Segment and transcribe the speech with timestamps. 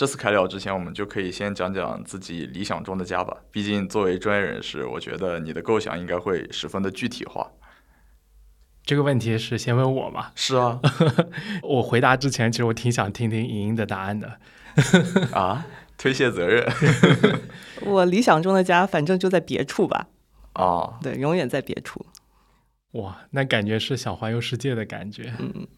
[0.00, 3.36] 这次开聊之前，我们就可以先讲讲自己理想中的家吧。
[3.50, 7.52] 毕竟作为专业人士，我觉得你的构想应该会十分的具体化。
[8.82, 10.30] 这个问题是先问我吗？
[10.34, 10.80] 是啊，
[11.62, 14.38] 我回答之前，其实我挺想听听莹莹的答案的。
[15.32, 15.66] 啊，
[15.98, 16.66] 推卸责任。
[17.84, 20.06] 我理想中的家，反正就在别处吧。
[20.54, 22.06] 啊，对，永远在别处。
[22.92, 25.30] 哇，那感觉是想环游世界的感觉。
[25.38, 25.68] 嗯，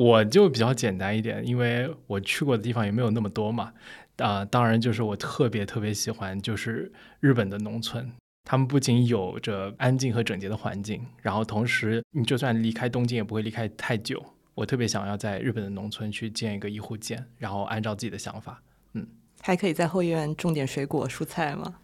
[0.00, 3.70] 我就比较简单一点，因为我去过的地方也没有那么多嘛。
[4.16, 8.10] 啊，当然就是我特别特别喜欢，就是日本的农村。
[8.44, 14.24] 他们不仅有着安静和整洁的环境，然后同时你就算离开东京，也不会离开太久。
[14.54, 18.62] 我特别想要在日本的农村去建一个一户建，然后按照自己的想法，
[18.94, 19.06] 嗯，
[19.42, 21.76] 还可以在后院种点水果蔬菜吗？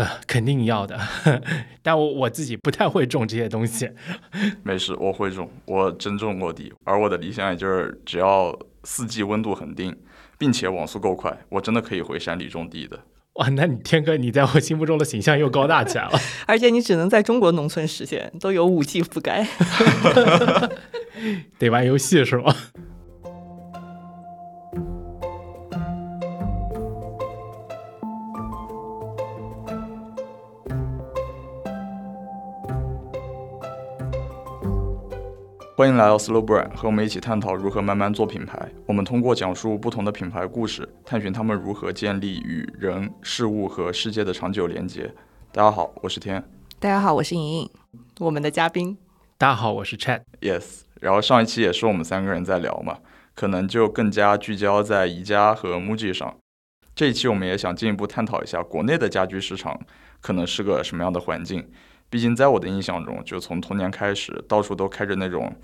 [0.00, 0.98] 呃，肯定要的，
[1.82, 3.90] 但我我自己不太会种这些东西。
[4.64, 6.72] 没事，我会种，我真种过地。
[6.84, 9.94] 而我的理想也就是只要四季温度恒定，
[10.38, 12.98] 并且网速够快，我真的可以回山里种地的。
[13.34, 16.18] 哇，那你天哥，你在我心目中的形象又高大起来了。
[16.48, 19.46] 而且你只能在中国农村实现，都有五 G 覆盖。
[21.58, 22.56] 得玩游戏是吗？
[35.80, 38.70] 欢迎来到 Slow Brand，和我们一起探讨如何慢慢做品牌。
[38.84, 45.10] 我们通过讲述不同的品牌故事，探寻他们如何建立与人、事物和世界的长久连接。
[45.50, 46.44] 大家好，我是天。
[46.78, 47.70] 大家好，我是莹莹，
[48.18, 48.94] 我们的嘉宾。
[49.38, 50.20] 大家好，我是 Chat。
[50.42, 52.98] Yes，然后上一期也是我们三个人在聊嘛，
[53.34, 56.36] 可能就更加聚焦在宜家和 MUJI 上。
[56.94, 59.80] 这一期我们也想进一步探讨一下国内的家居市场
[60.20, 61.66] 可能是个什么样的环境。
[62.10, 65.56] 毕竟在我的印象中，就从童年开始，到处都开着那种。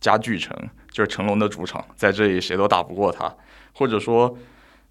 [0.00, 0.54] 家具城
[0.90, 3.34] 就是成龙的主场，在这里谁都打不过他。
[3.72, 4.36] 或者说，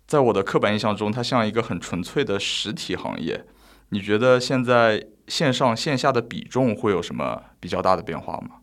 [0.08, 3.46] 在我的刻板印象中，它像一个很纯粹的实体行业。
[3.90, 8.63] 你觉得现在线上线下的比重会有什么比较大的变化吗？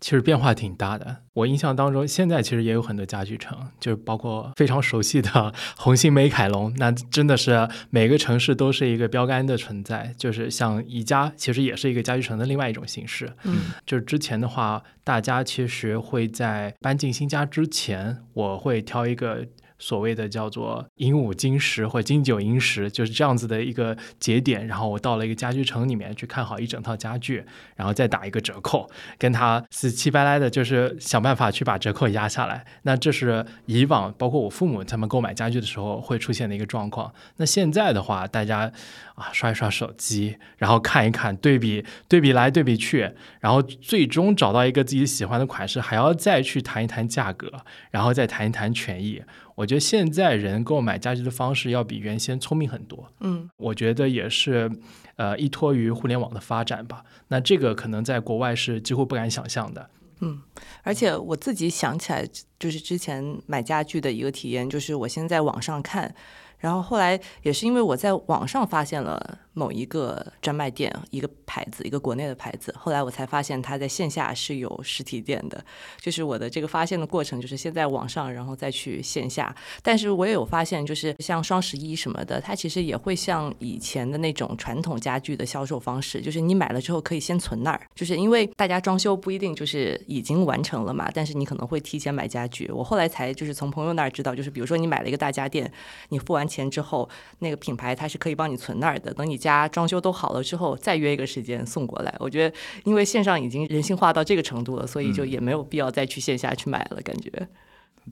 [0.00, 1.16] 其实变化挺大的。
[1.32, 10.14] 我印象当中，现在其实也有很多家具城，就是包括非常熟悉的 红星美凯龙，那真的是每个城市都是一个标杆的存在。
[10.16, 13.32] 就是像宜家，其实也是一个家具城的另外一种形式。
[13.44, 19.46] 嗯，就是之前的话，大家其实会在搬进新家之前，我会挑一个。
[19.78, 24.66] 所谓的叫做寅午金时或金九银十，就是这样子的一个节点。
[24.66, 27.44] 然后我到了一个家居城里面去看好一整套家具，
[27.74, 28.88] 然后再打一个折扣，
[29.18, 32.64] 跟他死乞白赖的，就是想办法去把折扣压下来。
[32.82, 37.12] 那这是以往包括我父母他们购买家具的时候会出现的一个状况。
[37.36, 38.72] 那现在的话，大家
[39.14, 43.10] 啊刷一刷手机，然后看一看对比对比来对比去，
[43.40, 47.52] 然后最终找到一个自己喜欢的款式，还要再去谈一谈价格，
[47.90, 49.22] 然后再谈一谈权益。
[49.56, 53.10] 我觉得现在人购买家具的方式要比原先聪明很多。
[53.20, 54.70] 嗯，我觉得也是，
[55.16, 57.04] 呃，依托于互联网的发展吧。
[57.28, 59.90] 那这个可能在国外是几乎不敢想象的。
[60.20, 60.40] 嗯，
[60.82, 62.24] 而且我自己想起来，
[62.58, 66.14] 就是之前买家具的一个体验，就是我先在网上看。
[66.58, 72.74] 然后后来也是因为我在网上发现了某一个专卖店，一个牌子，一个国内的牌子。
[72.78, 75.62] 后来我才发现它在线下是有实体店的。
[76.00, 79.54] 就是我的这个发现的过程，就是先在网上，然后再去线下。
[79.82, 87.80] 但是我也有发现，就是像双十一什么的，它其实也会像以前的那种传统家具的销售方式，就是你买了之后可以先存那儿。
[87.94, 92.70] 就是因为大家装修不一定就是已经完成了嘛，但是你可能会提前买家具。
[92.72, 95.70] 我后来才就是从朋友那儿知道，就是比如说你买了一个大家电，
[96.08, 96.45] 你付完。
[96.46, 97.08] 钱之后，
[97.38, 99.12] 那个品牌它是可以帮你存那儿的。
[99.14, 102.14] 等你家装修都好了之后，再约一个时间送过来。
[102.18, 107.00] 我觉得，因为线上已经人性化到这个程度了，所以就也没有必要再去线下去买了。
[107.02, 107.48] 感觉。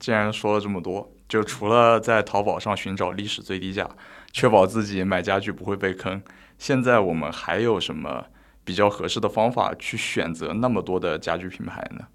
[0.00, 3.88] 既然说了这么多，就除了在淘宝上寻找历史最低价，
[4.32, 6.20] 确保自己买家具不会被坑，
[6.58, 8.26] 现在我们还有什么
[8.64, 12.06] 比较合适的方法去选择那么多的家具品牌呢？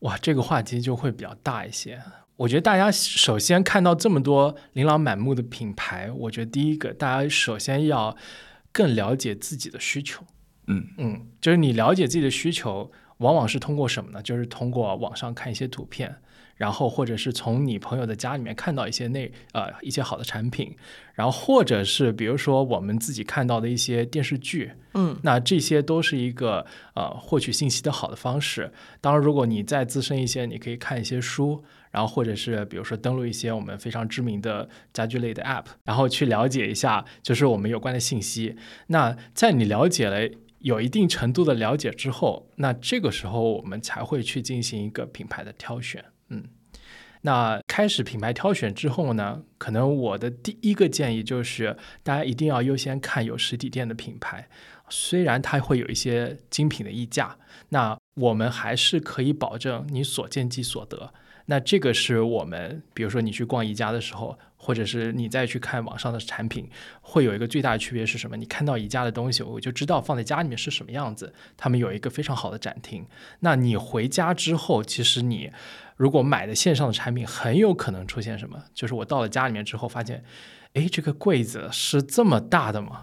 [0.00, 2.02] 哇，这个话题就会比较大一些。
[2.42, 8.16] 我觉得大家首先看到这么多琳琅满目的品牌，我觉得第一个，大家首先要
[8.72, 10.24] 更了解自己的需求。
[10.66, 12.90] 嗯嗯，就是你了解自己的需求，
[13.22, 14.20] 往往是通过什么呢？
[14.22, 16.16] 就是通过网上看一些图片。
[16.54, 20.76] 然后，或者是从你朋友的家里面看到一些内呃一些好的产品，
[21.14, 26.64] 然后或者是比如说我们自己看到的一些电视剧，嗯，那这些都是一个
[26.94, 28.70] 呃获取信息的好的方式。
[29.00, 38.56] 当然，如果你再资深一些，你可以看一些书，然后或者是比如说登录一些我们非常知名的家居类的 App，然后去了解一下就是我们有关的信息。
[38.88, 40.30] 那在你了解了
[40.62, 46.04] 有一定程度的了解之后，那这个时候我们才会去进行一个品牌的挑选。
[46.28, 46.44] 嗯，
[47.22, 54.48] 那开始品牌挑选之后呢，可能我的第一个建议就是，大家一定要优先看有实体店的品牌，
[54.88, 57.36] 虽然它会有一些精品的溢价，
[57.70, 61.12] 那我们还是可以保证你所见即所得。
[61.46, 66.70] 那这个是我们，比如说你去逛宜家的时候，或者是你再去看网上的产品，
[67.00, 68.36] 会有一个最大的区别是什么？
[68.36, 71.34] 你看到宜家的东西，我就知道放在家里面是什么样子。
[71.56, 73.04] 他们有一个非常好的展厅。
[73.40, 75.50] 那你回家之后，其实你
[75.96, 78.62] 如果买的线上的产品，很有可能出现什么？
[78.72, 80.22] 就是我到了家里面之后，发现，
[80.74, 83.02] 诶，这个柜子是这么大的吗？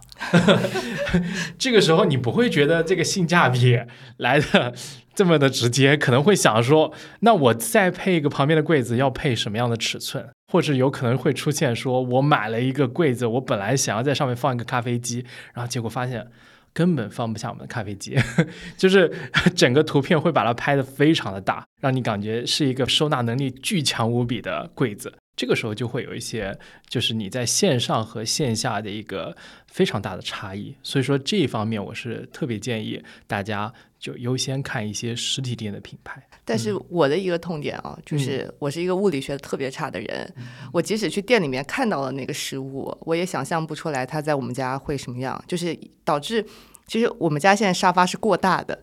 [1.60, 3.78] 这个时候你不会觉得这个性价比
[4.16, 4.74] 来的
[5.14, 10.30] 这么的直接，可能会想说，那我再配一个旁边的柜子，要配什么样的尺寸？
[10.50, 16.28] 或者有可能会出现说，我买了一个柜子，我本来想要在上面放一个咖啡机，然后结果发现。
[16.72, 18.16] 根本放不下我们的咖啡机，
[18.78, 19.12] 就是
[19.56, 25.12] 整个图片会把它拍得非常的大，让你感觉是一个收纳能力巨强无比的柜子。
[25.36, 26.58] 这个时候就会有一些，
[26.88, 29.36] 就是你在线上和线下的一个
[29.68, 30.76] 非常大的差异。
[30.84, 36.26] 所以说这一方面，我是特别建议大家就优先看一些实体店的品牌。
[36.46, 40.34] 但是我的一个痛点啊，就是我是一个物理学特别差的人，
[40.74, 46.46] 我即使去店里面看到了那个实物，我也想象不出来它在我们家会什么样，就是导致。
[46.88, 48.76] 其实我们家现在沙发是过大的，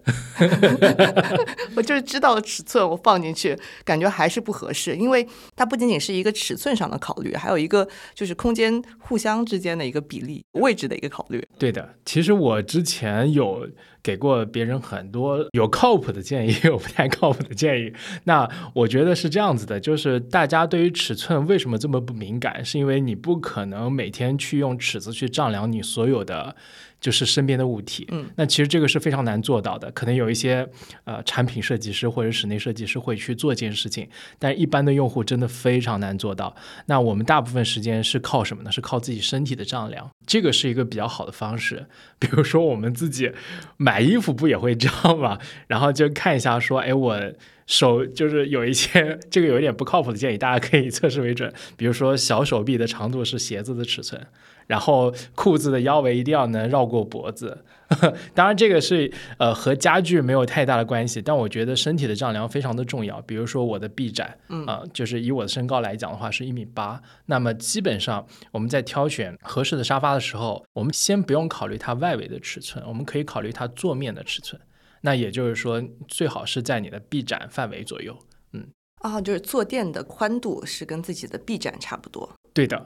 [1.74, 5.26] 我就是知道了尺寸，我放进去感觉还是不合适，因为
[5.56, 11.44] 它不仅仅是一个尺寸上的考虑，还有一个就是空间互相之间的一个比例、位置的一个考虑。
[11.58, 13.68] 对的，其实我之前有
[14.06, 17.92] 给过别人很多 有靠谱的建议， 有不太靠谱的建议。
[18.22, 26.54] 那我觉得是这样子的，就是大家对于尺寸为什么这么不敏感，是因为你不可能每天去用尺子去丈量你所有的。
[26.98, 29.90] 就是身边的物体，嗯，那其实这个是非常难做到的。
[29.92, 30.66] 可能有一些
[31.04, 34.08] 呃产品设计师或者室内设计师会去做这件事情，
[34.38, 36.56] 但一般的用户真的非常难做到。
[36.86, 38.72] 那我们大部分时间是靠什么呢？
[38.72, 41.86] 是靠自己身体的丈量，这个是一个比较好的方式。
[42.18, 43.30] 比如说我们自己
[43.76, 45.38] 买买衣服不也会这样吗？
[45.68, 47.18] 然后就看一下说，哎，我
[47.66, 51.50] 手就是有一些这个有一点不靠谱的建议，大家可以测试为准。
[51.78, 54.20] 比如说小手臂的长度是鞋子的尺寸。
[54.66, 57.64] 然后裤子的腰围一定要能绕过脖子，
[58.34, 63.20] 当然这个是呃和家具没有太大的关系，但我觉得身体的丈量非常的重要。
[63.22, 64.36] 比如说我的臂展，
[64.66, 74.60] 啊、呃，就是以我的身高来讲的话是一米八，那么基本上我们在挑选合适的沙发的时候，我们先不用考虑它外围的尺寸，我们可以考虑它坐面的尺寸。
[75.02, 78.16] 那也就是说，最好是在你的臂展范围左右。
[78.52, 78.66] 嗯，
[79.02, 82.28] 啊，就是坐垫的宽度是跟自己的臂展差不多。
[82.52, 82.85] 对的。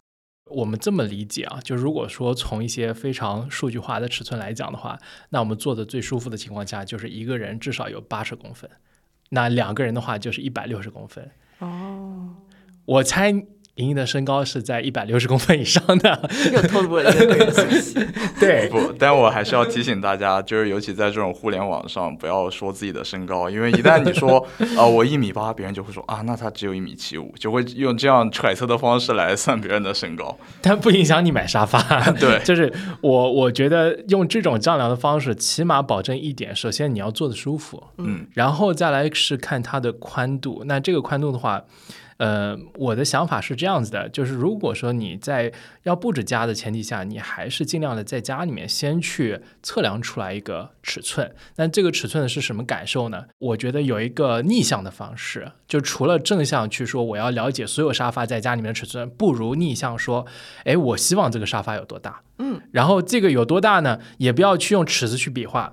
[0.50, 4.98] 我们这么理解啊，就如果说从一些非常数据化的尺寸来讲的话，
[5.30, 8.68] 那我们坐的最舒服的情况下，就是一个人至少有八十公分，
[9.30, 11.30] 那两个人的话就是一百六十公分。
[11.60, 12.34] 哦，
[12.84, 13.32] 我猜
[13.80, 17.50] 莹莹的身高是在一百六十公分以上的， 又透露了一个。
[18.38, 24.38] 对，不，但我还是要提醒大家，就是尤其在这种互联网上，不要说自己的身高，因为一旦你说
[24.76, 30.36] 啊、呃、我一米八，别人就会说啊那他只有一米七五，就会用这样揣测的方式来算别人的身高。
[30.60, 31.80] 但不影响你买沙发。
[32.12, 40.62] 对，就是我我觉得用这种丈量的方式，起码保证一点，首先你要坐的舒服，嗯，然后再来是看它的宽度。
[40.66, 41.62] 那这个宽度的话。
[42.20, 45.50] 呃，我的想法是这样子的，就是如果说你在
[45.84, 51.34] 要布置家的前提下，你还是尽量的在家里面先去测量出来一个尺寸。
[51.56, 53.24] 那这个尺寸是什么感受呢？
[53.38, 60.26] 我觉得有一个逆向的方式，就除了正向去说我要了解所有沙发在家里面的尺寸，不如逆向说，
[60.64, 63.98] 哎，我希望这个沙发有多大，嗯，然后这个有多大呢？
[64.18, 65.72] 也不要去用尺子去比划，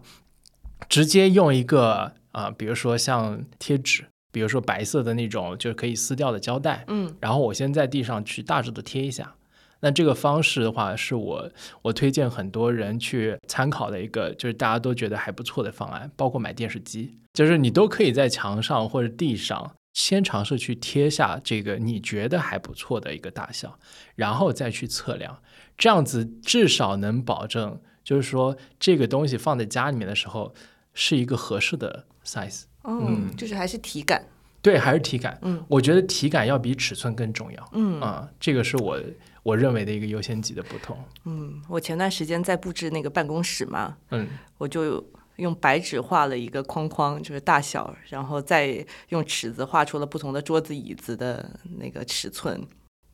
[0.87, 4.05] 直接用一个啊、呃，比如说像贴纸。
[4.37, 9.33] 比如说白色的那种就是可以撕掉的胶带，嗯，然后我先在地上去大致的贴一下。
[9.79, 11.51] 那这个方式的话，是我
[11.81, 23.79] 我推荐很多人去参考的一个，就是大家都觉得还不错的方案，包括买电视机，就是你都可以在墙上或者地上先尝试去贴下这个你觉得还不错的一个大小，
[24.13, 25.41] 然后再去测量，
[25.75, 30.53] 这样子至少能保证，就是说这个东西放在家里面的时候
[30.93, 32.65] 是一个合适的 size。
[32.87, 34.25] 嗯，就是还是体感，
[34.61, 35.37] 对，还是体感。
[35.41, 37.69] 嗯，我觉得体感要比尺寸更重要。
[37.73, 38.99] 嗯啊，这个是我
[39.43, 40.97] 我认为的一个优先级的不同。
[41.25, 44.27] 嗯，我前段时间在布置那个办公室嘛，嗯，
[44.57, 52.65] 我就用白纸画了一个框框，就是大小，然后再用尺子画出了不同的桌子、椅子的那个尺寸，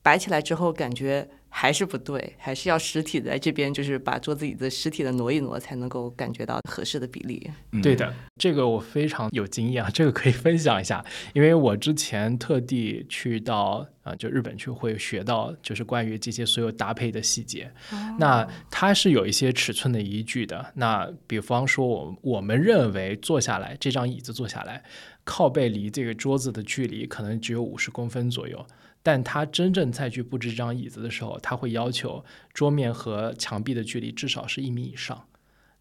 [0.02, 7.48] 摆起来之后感觉还是不对，还是要实体在这边，就是把桌子椅子实体的挪一挪，才能够感觉到合适的比例。
[7.72, 17.72] 嗯对，的，这个我非常有经验啊，这个可以分享一下，因为我之前特地去到啊、就日本去会学到，就是关于这些所有搭配的细节。
[18.18, 20.74] 那它是有一些尺寸的依据的。
[20.76, 24.84] 那比方说我我们认为坐下来这张椅子坐下来，
[25.24, 28.66] 靠背离这个桌子的距离可能只有五十公分左右。
[29.04, 35.28] 但他真正再去布置这张椅子的时候，他会要求桌面和墙壁的距离至少是一米以上。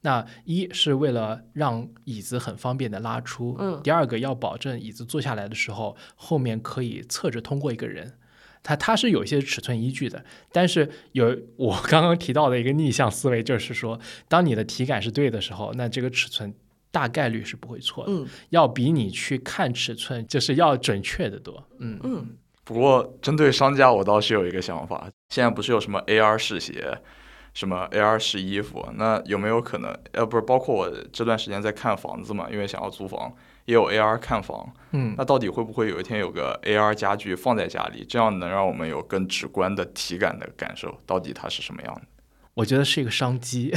[0.04, 8.14] 那一是为了让椅子很方便的拉出，嗯第二个要保证椅子坐下来的时候，后面可以侧着通过一个人。
[8.64, 13.98] 它它是有一些尺寸依据的，但是有我刚刚提到的一个逆向思维，就是说，
[14.28, 16.52] 当你的体感是对的时候，那这个尺寸
[16.90, 21.68] 大概率是不会错的，嗯要比你去看尺寸就是要准确的多。
[21.78, 22.36] 嗯嗯
[22.72, 26.98] 不过针对商家，我倒是有一个想法，现在不是有什么 AR 试鞋，
[27.54, 29.94] 什么 AR 试衣服，那有没有可能？
[30.12, 33.32] 呃，不是，包括我这段时间在看房子嘛，因为想要租房，
[33.66, 34.72] 也有 AR 看房。
[34.92, 42.02] 嗯那到底会不会有一天有个 AR 家具放在家里，这样能让我们有更直观的体感的感受，到底它是什么样的？
[42.54, 43.74] 我觉得是一个商机。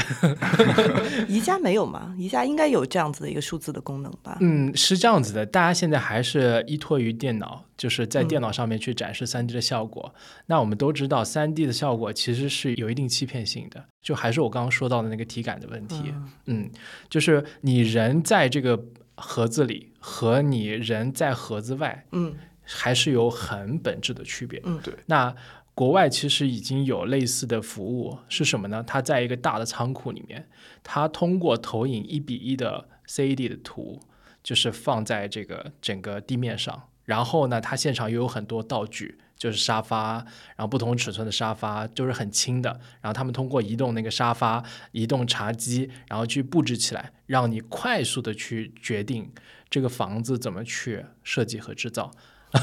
[1.29, 2.13] 宜家没有吗？
[2.17, 4.37] 宜家应该有这样子的一个数字的功能吧？
[4.41, 10.13] 嗯，是这样子的，大家现在还是依托于电脑，就是在嗯电脑上面去展示三 D 的效果。
[10.47, 16.03] 那我们都知道三 D 的效果其实是有一定欺骗性的，就还是我刚刚说到的那个体感的问题。
[16.07, 16.69] 嗯嗯，
[17.09, 18.83] 就是你人在这个
[19.15, 22.33] 盒子里和你人在盒子外，嗯
[22.67, 24.59] 还是有很本质的区别。
[24.65, 25.33] 嗯对那
[25.75, 28.81] 国外其实已经有类似的服务，是什么呢？
[28.87, 30.47] 它在一个大的仓库里面，
[30.81, 33.99] 它通过投影一比一的 CAD 的图，
[34.41, 36.83] 就是放在这个整个地面上。
[37.03, 42.69] 然后呢，它现场又有很多道具，就是沙发，然后不同尺寸的沙发，就是很轻的。
[43.01, 44.63] 然后他们通过移动那个沙发、
[44.93, 49.29] 移动茶几，然后去布置起来，让你快速的去决定
[49.69, 52.11] 这个房子怎么去设计和制造。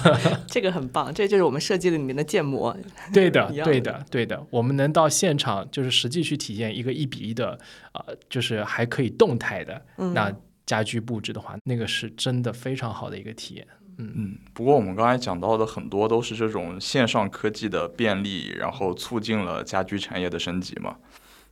[0.48, 2.76] 这个很棒，这就是我们设计的里面的建模。
[3.12, 4.44] 对的 对的，对的。
[4.50, 7.58] 我们能到现场，就是实际去体验一个一比一的，
[7.92, 10.32] 呃，就是还可以动态的嗯那
[10.66, 13.66] 家居布置的话，那个是真的非常好的一个体验。
[13.98, 20.96] 嗯，不过我们刚才讲到的很多都是这种线上科技的便利，然后促进了家居产业的升级嘛。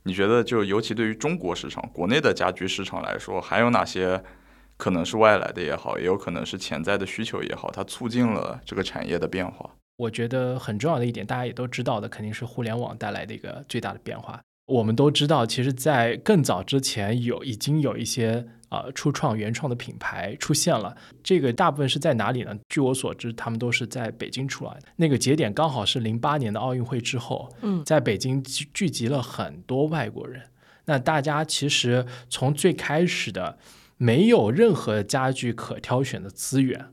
[0.03, 4.21] 你觉得就尤其对于中国市场、国内的家居市场来说，还有哪些
[4.81, 9.69] 可能是外来的也好，也有可能是潜在的需求也好，它促进了这个产业的变化？
[9.97, 14.41] 我觉得很重要的一点，大家也都知道的，肯定是互联网带来的一个最大的变化。
[14.65, 20.97] 我们都知道，其实，在更早之前有已经有一些呃初创原创的品牌出现了。
[21.21, 22.57] 这个大部分是在哪里呢？
[22.67, 24.87] 据我所知，他们都是在北京出来的。
[24.95, 30.41] 那个节点刚好是零八年的奥运会之后，嗯在北京聚聚集了很多外国人。
[30.85, 33.59] 那大家其实从最开始的
[34.01, 36.87] 没有任何家具可挑选的资源，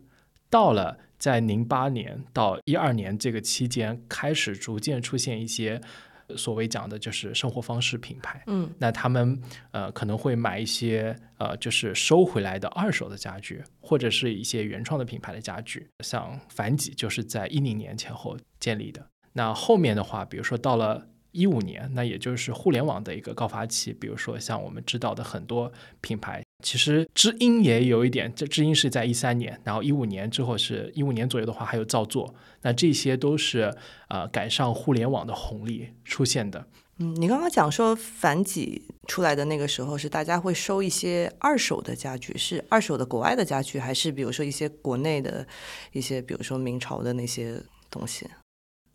[0.50, 5.80] 到了在零八年到一二年这个期间，开始逐渐出现一些
[6.26, 8.42] 呃所谓讲的就是生活方式品牌。
[8.46, 19.06] 嗯那他们呃可能会买一些呃就是收回来的二手的家具，或者是一些原创的品牌的家具，像凡几就是在一零年前后建立的。
[19.32, 25.72] 那后面的话，比如说到了一五年，那也就是互联网的一个高发期，比如说像我们知道的很多
[26.02, 33.72] 品牌，其实知音也有一点，这知音是在一三年，然后一五年之后是一五年左右的话，还有造作，那这些都是
[34.08, 36.66] 呃赶上互联网的红利出现的。
[36.98, 45.46] 嗯，你刚刚讲说反几出来的那个时候是大家会收一些二手的家具，是二手的国外的家具，还是比如说一些国内的
[45.92, 48.26] 一些，比如说明朝的那些东西？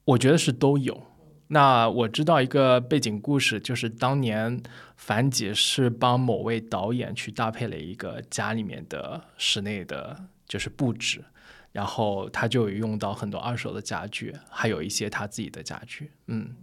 [0.03, 1.01] 我觉得是都有。
[1.47, 4.61] 那我知道一个背景故事，就是当年
[4.95, 11.23] 樊姐是帮某位导演去搭配了一个家里面的室内的就是布置，
[11.71, 16.11] 然后他就用到很多二手的家具，还有一些他自己的家具。
[16.27, 16.55] 嗯，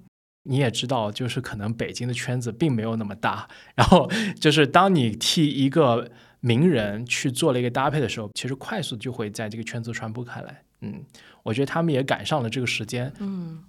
[0.44, 4.10] 你也知道，就是可能北京的圈子并没有那么大，然后
[4.40, 6.10] 就是当你替一个
[6.40, 10.62] 名人去做了一个搭配的时候，其实快速就会在这个圈子传播开来。
[10.80, 11.04] 嗯，
[11.42, 13.12] 我觉得他们也赶上了这个时间。
[13.20, 13.62] 嗯，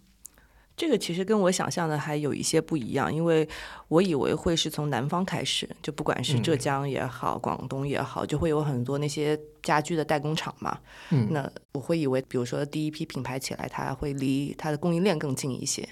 [0.77, 3.47] 这个其实跟我想象的还有一些不一样，因为
[3.87, 10.79] 我以为会是从南方开始，就不管是嗯浙江也好，广东也好，就会有很多那些家居的代工厂嘛。
[11.11, 15.87] 嗯，那我会以为，比如说第一批品牌起来，它会离它的供应链更近一些。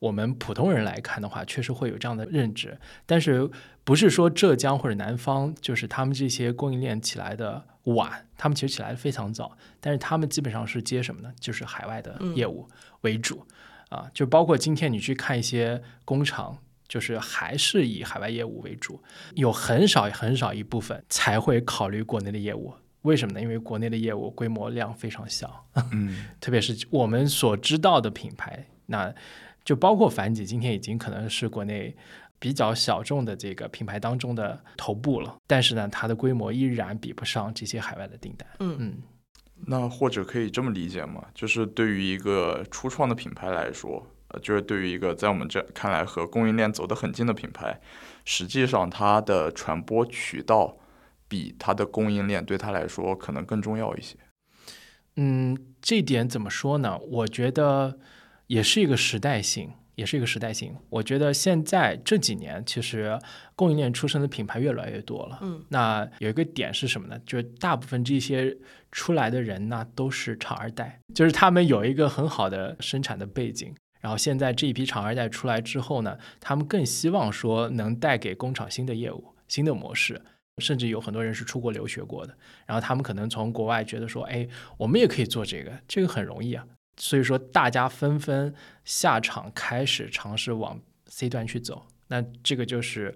[0.00, 2.76] 我们普通人来看的话，确实会有这样的认知，
[3.06, 3.48] 但是
[3.84, 11.32] 不是说浙江或者南方就是他们这些供应链起来的晚，他们其实起来的非常早，但是他们基本上是接什么呢？
[11.38, 12.68] 就是海外的业务
[13.02, 13.46] 为主。
[13.90, 19.02] 啊，就包括今天你去看一些工厂，就是还是以海外业务为主，
[19.34, 22.74] 有很少很少一部分才会考虑国内的业务。
[23.02, 23.40] 为什么呢？
[23.40, 29.14] 因为国内的业务规模量非常小，嗯 特别是我们所知道的品牌，那
[29.62, 31.94] 就包括凡几，今天已经可能是国内
[32.38, 35.36] 比较小众的这个品牌当中的头部了。
[35.46, 38.48] 但是呢，它的规模依然比不上这些海外的订单。
[38.60, 39.02] 嗯嗯
[39.66, 41.24] 那或者可以这么理解吗？
[41.34, 47.80] 就是对于一个初创的品牌来说，呃，就是对于一个在我们这看来和供应链走得很近的品牌，
[48.24, 50.76] 实际上它的传播渠道
[51.28, 54.16] 比它的供应链对它来说可能更重要一些。
[55.16, 56.98] 嗯，这点怎么说呢？
[56.98, 57.98] 我觉得
[58.48, 60.74] 也是一个时代性，也是一个时代性。
[60.90, 63.18] 我觉得现在这几年，其实
[63.54, 65.38] 供应链出身的品牌越来越多了。
[65.42, 67.18] 嗯，那有一个点是什么呢？
[67.24, 68.56] 就是大部分这些
[68.92, 73.74] 出来的人呢，都是厂二代，就是他们有一个很好的生产的背景。
[74.00, 80.20] 然后现在这一批厂二代出来之后呢，他们更希望说能带给工厂新的业务、新的模式，
[80.58, 82.36] 甚至有很多人是出国留学过的。
[82.66, 84.46] 然后他们可能从国外觉得说，哎，
[84.76, 86.66] 我们也可以做这个，这个很容易啊。
[86.96, 91.86] 所以说，大家纷纷下场开始尝试往 C 端去走。
[92.08, 93.14] 那这个就是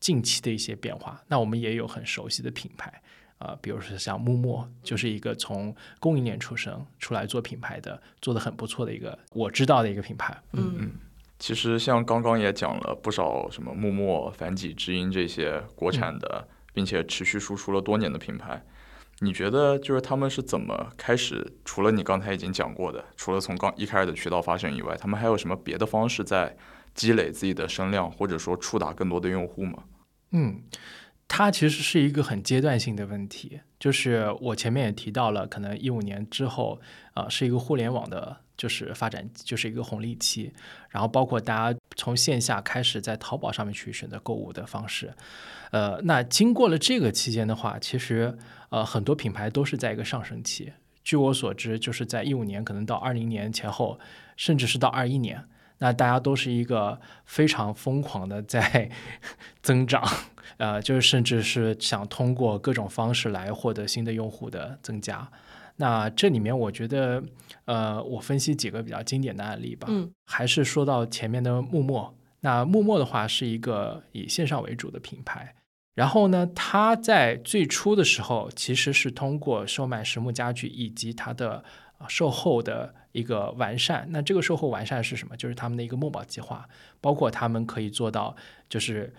[0.00, 1.22] 近期的一些变化。
[1.28, 3.02] 那我们也有很熟悉的品牌，
[3.38, 10.36] 呃，比如说像木墨，就是一个从供应链出身出来做品牌的，做的很不错的一个我知道的一个品牌。
[10.52, 10.92] 嗯嗯
[11.38, 18.64] 其实像刚刚也讲了不少什么木墨、反己知音这些国产的，并且持续输出了多年的品牌，
[19.20, 21.52] 你觉得就是他们是怎么开始？
[21.64, 26.56] 除了你刚才已经讲过的，除了从刚一开始的渠道发生以外，他们还有什么别的方式在
[26.94, 29.84] 积累自己的声量，或者说触达更多的用户吗？
[30.32, 30.62] 嗯，
[31.28, 36.80] 它其实是一个很阶段性的问题，就是我前面也提到了，可能一五年之后，
[37.14, 40.52] 啊、是一个互联网的，就是发展，就是一个红利期，
[40.90, 45.12] 然后包括大家从线下开始在淘宝上面去选择购物的方式，
[45.70, 48.36] 呃，那经过了这个期间的话，其实
[48.70, 50.72] 呃很多品牌都是在一个上升期。
[51.02, 53.98] 据我所知，就是在一五年，可能到二零年前后，
[54.36, 55.44] 甚至是到二一年，
[55.78, 58.90] 那大家都是一个非常疯狂的在
[59.60, 60.02] 增长，
[60.56, 65.28] 呃，就是甚至是想通过各种方式来获得新的用户的增加。
[65.76, 67.22] 那这里面我觉得，
[67.64, 69.88] 呃，我分析几个比较经典的案例吧。
[69.90, 75.54] 嗯还是说到前面的木墨，那木墨的话是一个以线上为主的品牌。
[75.94, 81.62] 然后呢，它在最初的时候其实是通过售卖实木家具以及它的
[81.98, 84.08] 呃售后的一个完善。
[84.10, 85.36] 那这个售后完善是什么？
[85.36, 86.68] 就是他们的一个墨宝计划，
[87.00, 88.34] 包括他们可以做到
[88.68, 89.14] 就是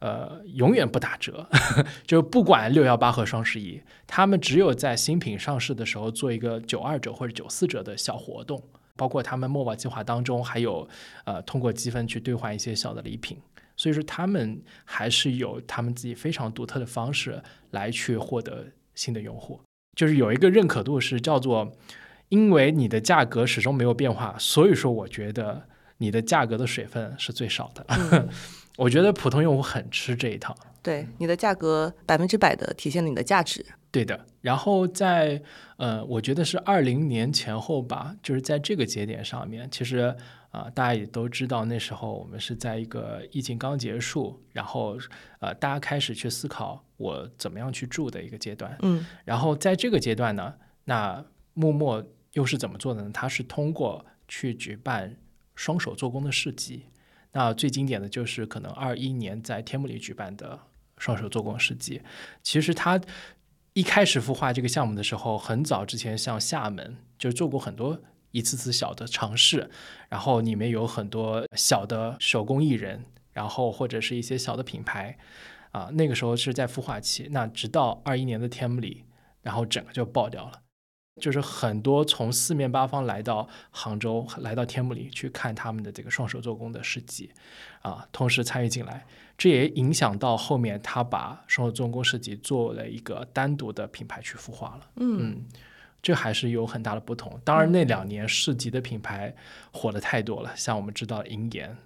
[0.00, 1.48] 呃永远不打折，
[2.06, 8.62] 就不管六幺八和双十一，他们只有在新品上市的时候做一个九二折或者九四折的小活动。
[8.96, 10.88] 包括他们墨宝计划当中还有
[11.24, 13.38] 呃通过积分去兑换一些小的礼品。
[13.76, 19.60] 所以说，他们还是有他们自己非常独特的方式来去获得新的用户。
[19.96, 21.72] 就是有一个认可度是叫做，
[22.28, 27.86] 因为你的价格始终没有变化，所以说我觉得你的价格的水分是最少的。
[27.88, 28.28] 嗯
[28.78, 30.56] 我觉得普通用户很吃这一套。
[30.80, 33.66] 对，你的价格百分之百的体现了你的价值。
[33.90, 35.42] 对的，然后在
[35.78, 40.14] 呃，我觉得是二零年前后吧，就是在这个节点上面，其实
[40.50, 44.96] 啊、大家也都知道，那时候我们是在一个疫情刚结束，然后
[45.40, 48.78] 呃，大家开始去思考我怎么样去住的一个阶段。
[48.82, 52.02] 嗯然后在这个阶段呢，那默默
[52.34, 53.10] 又是怎么做的呢？
[53.12, 55.16] 它是通过去举办
[55.56, 56.84] 双手做工的市集。
[57.38, 60.58] 那最经典的就是可能二一年在天幕里举办的
[60.96, 62.02] 双手做工市集。
[62.42, 63.00] 其实它
[63.74, 67.96] 一开始孵化这个项目的时候，很早之前像厦门就做过很多
[68.32, 69.70] 一次次小的尝试，
[70.08, 75.16] 然后里面有很多小的手工艺人，然后或者是一些小的品牌，
[75.70, 77.28] 啊，那个时候是在孵化期。
[77.30, 79.04] 那直到二一年的天幕里，
[79.42, 80.62] 然后整个就爆掉了。
[81.18, 87.30] 就是很多从四面八方来到杭州，来到天目里去看他们的这个双手做工的市集，
[87.82, 94.90] 啊，同时参与进来，这也影响到后面他把双手做工市集做了一个单独的品牌去孵化了。
[94.96, 95.44] 嗯嗯，
[96.00, 97.40] 这还是有很大的不同。
[97.44, 99.34] 当然，那两年市集的品牌
[99.72, 101.76] 火的太多了，像我们知道银盐，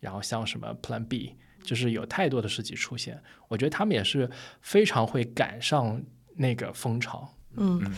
[0.00, 3.22] 然后像什么 Plan B，就是有太多的市集出现。
[3.48, 6.02] 我觉得他们也是非常会赶上
[6.34, 7.32] 那个风潮。
[7.58, 7.94] 嗯嗯，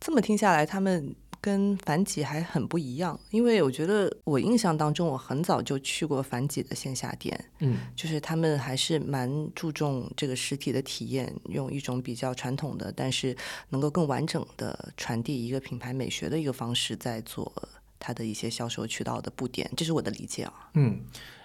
[0.00, 7.78] 这么听下来，他们跟樊几还很不一样，因为我觉得我印象当中，我很早就去过樊几的线下店，嗯。
[7.94, 13.36] 就是他们还是蛮注重这个实体的体验，用一种比较传统的，但是
[13.68, 17.52] 能够更完整的传递一个品牌美学的一个方式在做
[17.98, 20.70] 它的一些销售渠道的布点，这是我的理解啊。
[20.74, 20.98] 嗯，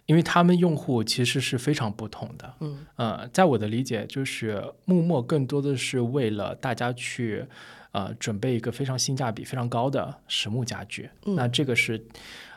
[0.06, 2.54] 因为他们用户其实是非常不同的。
[2.60, 7.46] 嗯呃，在我的理解，就是木墨更多的是为了大家去
[7.91, 11.10] 呃准备一个非常性价比非常高的实木家具。
[11.26, 12.06] 嗯那这个是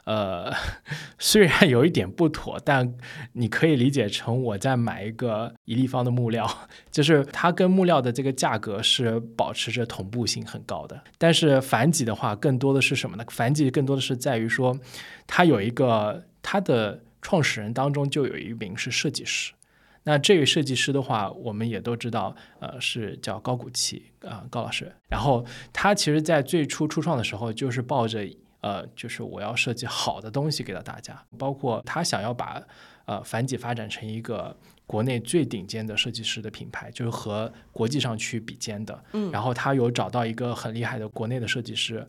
[0.05, 0.53] 呃
[1.19, 2.95] 虽然有一点不妥，但
[3.33, 6.47] 你可以理解成我在买一个一立方的木料，
[6.91, 10.99] 就是它跟木料的这个价格是保持着同步性很高的。
[11.19, 13.25] 但是繁几的话，更多的是什么呢？
[13.31, 14.79] 繁几更多的是在于说，
[15.27, 19.53] 它有一个它的创始人当中就有一名是设计师。
[20.05, 24.91] 那这位设计师的话，我们也都知道，呃，是叫高古奇啊、高老师。
[25.11, 28.27] 然后他其实，在最初初创的时候，就是抱着
[28.62, 32.62] 呃，就是我要设计好的东西给到大家，包括他想要把
[33.05, 39.05] 呃繁几发展成一个国内最顶尖的设计师的品牌，就是和国际上去比肩的。
[39.12, 42.09] 嗯然后他有找到一个很厉害的国内的设计师，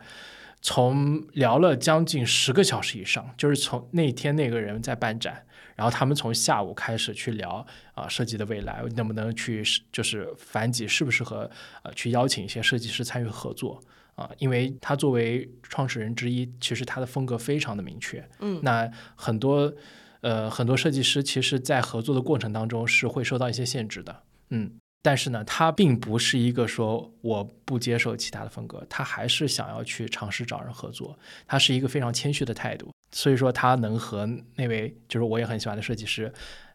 [0.61, 5.45] 从聊了将近十个小时以上，就是从那天那个人在办展，
[5.75, 11.49] 然后他们从下午开始去聊啊、设计的未来能不能去就是繁几适不适合
[11.83, 13.81] 呃去邀请一些设计师参与合作
[14.15, 19.73] 啊、因为他作为创始人之一，其实他的风格非常的明确，嗯那很多
[20.19, 24.78] 呃很多设计师其实在合作的过程当中是会受到一些限制的，嗯。
[25.01, 36.31] 但是呢，他并不是一个说我不接受其他的风格，他还是想要去尝试找人合作，他是一个非常谦虚的态度，所以说他能和那位就是我也很喜欢的设计师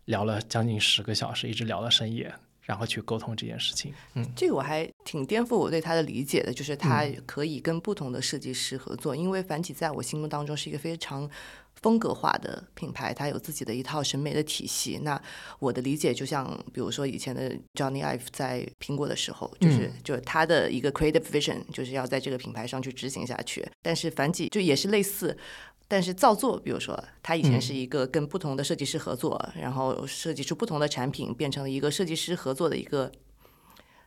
[0.06, 2.32] 聊了将近十个小时，一直聊到深夜，
[2.62, 3.92] 然后去沟通这件事情。
[4.14, 4.26] 嗯。
[4.34, 7.22] 这个我还挺颠覆我对他的理解的，就是他嗯。
[7.26, 11.28] 可以跟不同的设计师合作，因为樊启在我心目当中是一个非常
[11.84, 14.98] 风格化的品牌，它有自己的一套审美的体系。
[15.02, 15.20] 那
[15.58, 23.62] 我的理解就像，比如说以前的 Johnny Ive 在苹果的时候，就是、嗯就是他的一个 creative vision，就是要在这个品牌上去执行下去。
[23.82, 25.36] 但是反几就也是类似。
[25.86, 33.12] 但是造作，比如说，他以前嗯是一个跟不同的设计师合作，然后设计出不同的产品，变成了一个设计师合作的一个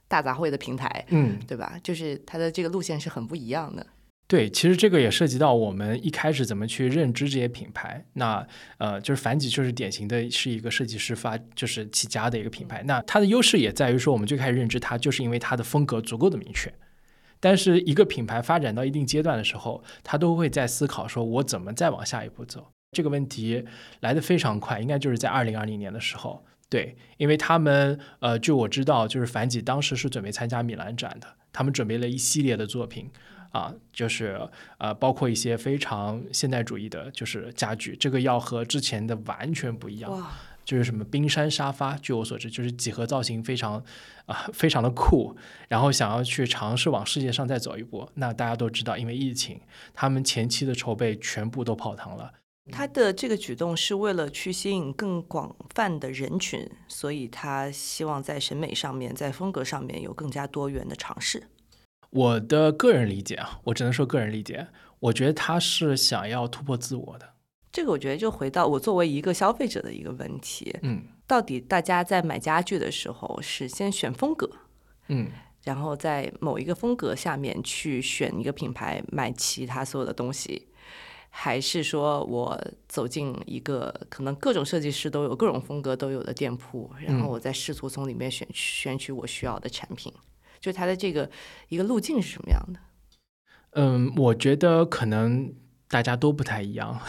[0.07, 1.79] 大杂烩的平台，嗯，对吧？
[1.83, 3.85] 就是他的这个路线是很不一样的。
[4.27, 8.05] 对，其实这个也涉及到我们一开始怎么去认知这些品牌。
[8.13, 8.45] 那
[8.77, 12.83] 呃，就是繁几就是典型的是一个设计师发就是起家的一个品牌。
[12.85, 16.73] 那它的优势也在于说，我们最开始认知它，就是因为它的风格足够的明确。
[17.39, 22.73] 但是一个品牌发展到一定阶段的时候，它都会在思考说，我怎么再往下一步走。
[22.91, 23.63] 这个问题
[24.01, 26.43] 来得非常快，应该就是在二零二零年的时候。
[26.67, 33.09] 对，因为他们呃，据我知道，就是繁几当时是准备参加米兰展的，他们准备了一系列的作品。
[33.51, 34.39] 啊，就是
[34.77, 40.11] 呃，包括一些非常现代主义的，就是家具，这个要和之前的完全不一样。
[40.11, 40.31] 哇，
[40.65, 43.83] 就是什么冰山沙发，据我所知，就是几何造型非常
[44.25, 45.35] 啊、非常的酷，
[45.69, 48.09] 然后想要去尝试往世界上再走一步。
[48.15, 49.61] 那大家都知道，因为疫情，
[49.93, 52.33] 他们前期的筹备全部都泡汤了。
[52.69, 61.47] 他的这个举动是为了去吸引更广泛的人群，所以他希望在审美上面、在风格上面有更加多元的尝试。
[62.09, 64.67] 我的个人理解啊，我只能说个人理解，
[64.99, 67.33] 我觉得他是想要突破自我的。
[67.71, 74.49] 这个我觉得就回到我作为一个消费者的一个问题：嗯到底大家在买家具的时候是先选风格，
[75.09, 75.27] 嗯
[75.63, 80.69] 然后在某一个风格下面去选一个品牌买其他所有的东西，
[81.29, 90.11] 还是说我走进一个可能各种设计师都有、各种风格都有的店铺，然后嗯我再试图从里面选选取我需要的产品？
[90.67, 91.29] 就它的这个
[91.69, 92.79] 一个路径是什么样的？
[93.71, 95.53] 嗯，我觉得可能
[95.87, 96.99] 大家都不太一样。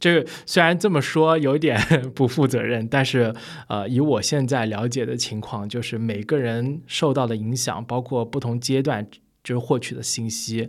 [0.00, 1.78] 这 个虽然这么说有点
[2.12, 3.32] 不负责任，但是
[3.68, 9.06] 呃，以我现在了解的情况，就是每个人受到的影响，包括不同阶段
[9.44, 10.68] 就是获取的信息，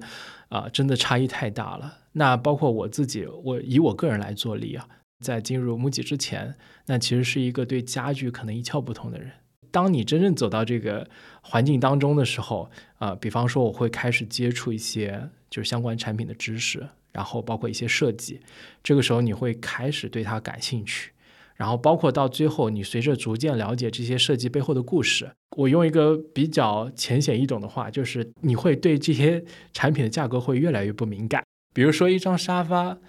[0.50, 2.00] 啊、真的差异太大了。
[2.12, 4.88] 那包括我自己，我以我个人来做例啊，
[5.24, 9.32] 在进入 MUJI 之前，那其实是一个对家具可能一窍不通的人。
[9.74, 11.10] 当你真正走到这个
[11.42, 18.40] 环境当中的时候，啊，比方说我会开始接触一些就是相关产品的知识，然后包括一些设计，
[18.84, 21.10] 这个时候你会开始对它感兴趣，
[21.56, 31.44] 然后包括到最后，你随着逐渐了解这些设计背后的故事，我用一个比较浅显易懂的话，就是你会对这些产品的价格会越来越不敏感。
[31.74, 33.00] 比如说一张沙发。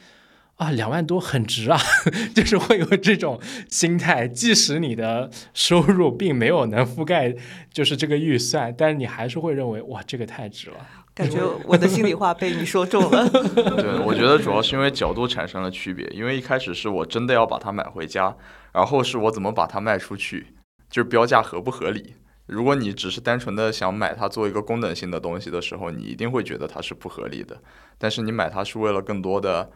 [0.56, 1.78] 啊，两万多很值啊，
[2.34, 4.28] 就是会有这种心态。
[4.28, 7.34] 即使你的收入并没有能覆盖，
[7.72, 10.76] 就是这个预算，但是你还是会认为哇，这个太值了。
[11.14, 13.28] 感觉我的心里话被你说中了。
[13.30, 16.04] 对，我觉得主要是因为角度产生了区别。
[16.08, 18.36] 因为一开始是我真的要把它买回家，
[18.72, 20.48] 然后是我怎么把它卖出去，
[20.90, 22.14] 就是标价合不合理。
[22.46, 27.60] 如果你只是单纯的想买它做一个功能性的东西的时候，你一定会觉得它是不合理的。
[27.96, 29.70] 但是你买它是为了更多的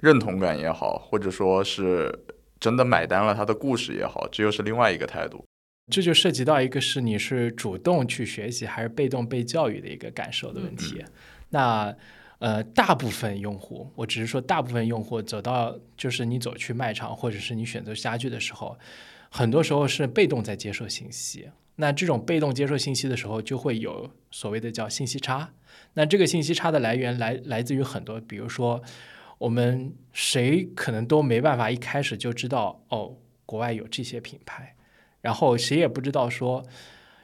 [0.00, 2.12] 认同感也好，或者说是
[2.60, 5.44] 真的买单了他的故事也好，这又是另外一个态度。
[5.90, 11.02] 这就涉及到一个是你是主动去学习还是被动被教育的一个感受的问题。
[11.50, 11.94] 那
[12.40, 18.78] 呃，大部分用户，我只是说大部分用户走到就是你走去卖场或者是你选择家具的时候，
[19.30, 21.48] 很多时候是被动在接受信息。
[21.76, 25.50] 那这种被动接受信息的时候，就会有所谓的叫信息差。
[25.94, 28.82] 那这个信息差的来源来来自于很多，比如说
[29.38, 34.74] 我们谁可能都没办法一开始就知道哦，国外有这些品牌，
[35.20, 36.64] 然后谁也不知道说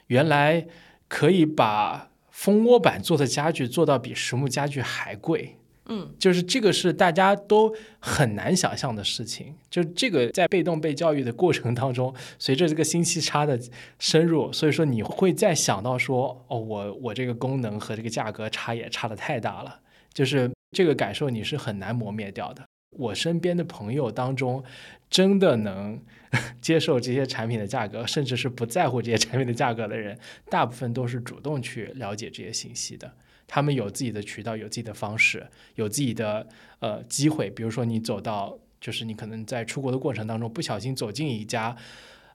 [0.07, 0.65] 原来
[1.07, 5.57] 可以把蜂窝板做的家具做到比实木家具还贵。
[5.87, 9.55] 嗯，就是这个是大家都很难想象的事情。
[9.69, 13.59] 就这个在被动被教育的过程当中，随着这个信息差的
[13.99, 19.79] 深入，所以说你会再想到说，哦，我我这个功能和这个价格差也差的太大了。
[20.15, 22.65] 就是这个感受你是很难磨灭掉的。
[22.97, 24.63] 我身边的朋友当中，
[25.09, 26.01] 真的能
[26.61, 30.17] 接受这些产品的价格，甚至是不在乎这些产品的价格的人，
[30.49, 33.13] 大部分都是主动去了解这些信息的。
[33.45, 36.47] 他们有自己的渠道，有自己的方式，有自己的
[36.79, 37.49] 呃机会。
[37.49, 41.75] 比如说，你走到，就是你可能在出国的过程当中，不小心走进一家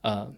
[0.03, 0.31] 呃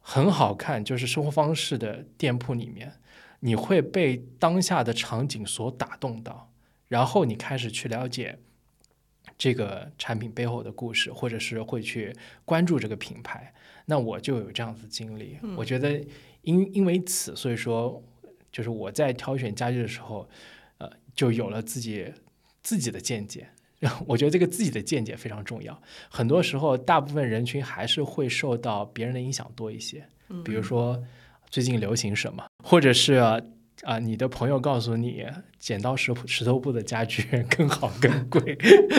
[0.00, 2.92] 很好看，就是生活方式的店铺里面，
[3.38, 6.49] 你会被当下的场景所打动到，
[6.90, 8.38] 然后你开始去了解
[9.38, 13.54] 这个产品背后的故事，或者是会去关注这个品牌。
[13.86, 16.04] 那我就有这样子经历，我觉得
[16.42, 18.04] 因因为此，所以说。
[18.52, 20.28] 就是我在挑选家具的时候，
[20.78, 22.12] 呃，就有了自己
[22.64, 23.48] 自己的见解。
[24.08, 25.80] 我觉得这个自己的见解非常重要。
[26.08, 30.04] 很多时候，大部分人群还是会受到别人的影响多一些。
[30.44, 31.00] 比如说
[31.48, 33.22] 最近流行什么，或者是
[33.82, 35.26] 啊，你的朋友告诉你
[35.58, 38.56] 剪刀石石头布的家具 更好更贵，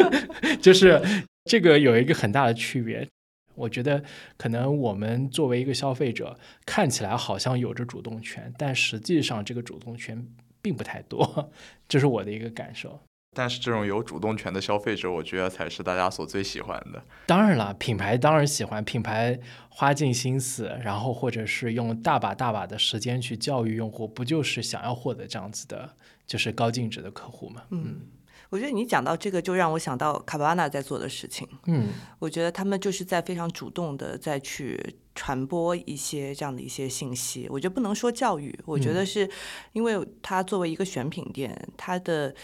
[0.61, 0.99] 就是
[1.45, 3.07] 这个有一个很大的区别。
[3.53, 4.03] 我觉得
[4.37, 10.25] 可能我们作为一个消费者，看起来好像有着主动权，但实际上这个主动权
[10.61, 11.51] 并不太多，
[11.87, 12.99] 这是我的一个感受。
[13.33, 17.01] 但是这种有主动权的消费者，我觉得才是大家所最喜欢的。
[17.25, 19.39] 当然了，品牌当然喜欢，品牌
[19.69, 25.95] 花尽心思，然后或者是用大把大把的时间去教育用户，不就是想要获得这样子的，
[26.27, 27.63] 就是高净值的客户吗？
[27.69, 28.01] 嗯。
[28.49, 31.47] 我觉得你讲到这个，就让我想到卡巴纳在做的事情。
[31.67, 31.87] 嗯，
[32.19, 34.77] 我觉得他们就是在非常主动的在去
[35.15, 37.47] 传播一些这样的一些信息。
[37.49, 39.29] 我觉得不能说教育，我觉得是
[39.71, 42.35] 因为他作为一个选品店，他的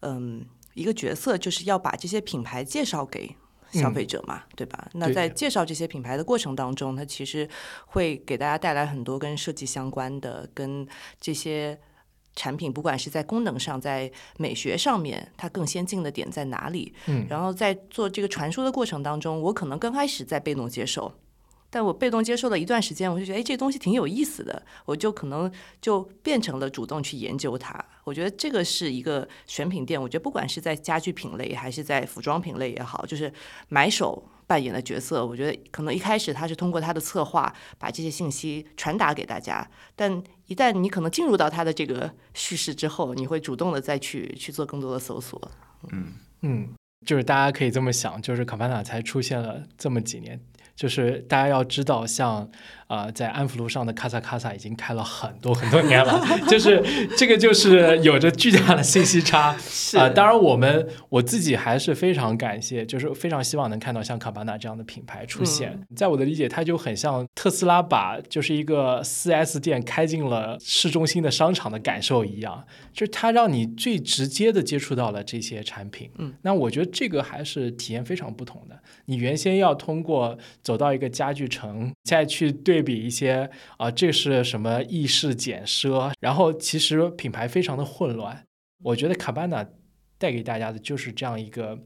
[0.00, 3.34] 嗯一个角色就是要把这些品牌介绍给
[3.70, 4.88] 消费者嘛，对吧？
[4.94, 7.48] 那在介绍这些品牌的过程当中，它其实
[7.86, 10.86] 会给大家带来很多跟设计相关的，跟
[11.20, 11.78] 这些。
[12.36, 16.94] 产品不管是在功能上，在美学上面，它更先进的点在哪里？
[17.06, 21.12] 嗯，然后在做这个传输的过程当中，我可能刚开始在被动接受，
[21.70, 25.50] 但我被动接受了一段时间，我就觉得，哎，这东西挺有意思的，我就可能
[25.80, 27.84] 就变成了主动去研究它。
[28.04, 33.32] 我觉得这个是一个选品店，我觉得不管是在家居品类还是在服装品类也好，就是
[33.68, 34.28] 买手。
[34.48, 40.10] 扮演的角色，我觉得可能一开始他是通过他的策划把这些信息传达给大家，但
[40.46, 45.38] 一旦你可能进入到他的这个叙事之后，你会主动的再去去做更多的搜索。
[45.92, 46.70] 嗯嗯，
[47.04, 50.40] 就是大家可以这么想，就是卡巴纳才出现了这么几年，
[50.78, 52.48] 就是大家要知道像。
[52.88, 56.82] 啊，在安福路上的卡萨卡萨已经开了很多很多年了， 就是
[57.18, 59.54] 这个就是有着巨大的信息差
[59.98, 60.08] 啊。
[60.08, 65.78] 当然，我们我自己还是非常感谢，就是非常希望能看到像卡巴纳这样的品牌出现。
[65.94, 76.10] 在我的理解，它就很像特斯拉把就是一个四 S 店开进了市中心的商场的感受一样，就是它让你最直接的接触到了这些产品。
[76.16, 78.80] 嗯，那我觉得这个还是体验非常不同的。
[79.04, 82.77] 你原先要通过走到一个家具城，再去对。
[82.78, 86.12] 对比一些啊，这是什么意式简奢？
[86.20, 88.44] 然后其实品牌非常的混乱。
[88.84, 89.66] 我觉得卡巴纳
[90.16, 91.76] 带给大家的就是这样一个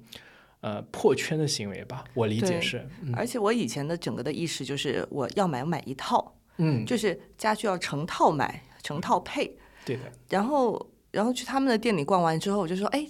[0.61, 2.05] 呃破圈的行为吧。
[2.13, 2.87] 我理解是。
[3.15, 9.57] 而且我以前的整个的意识就是我要买买一套，嗯，就是家具要成套买，成套配。
[9.87, 10.03] 对的。
[10.29, 13.09] 然后然后去他们的店里逛完之后，我就说，哎，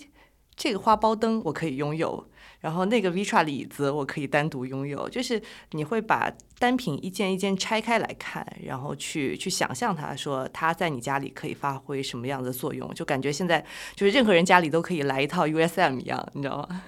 [0.54, 2.30] 这个花苞灯我可以拥有。
[2.62, 13.62] 然后那个 Vitra 椅子我可以单独拥有，就是你会把单品一件一件拆开来看，然后去去想象它，说它在你家里可以发挥什么样的作用，就感觉现在
[13.96, 16.82] 就是任何人家里都可以来一套 USM 一样，你知道吗？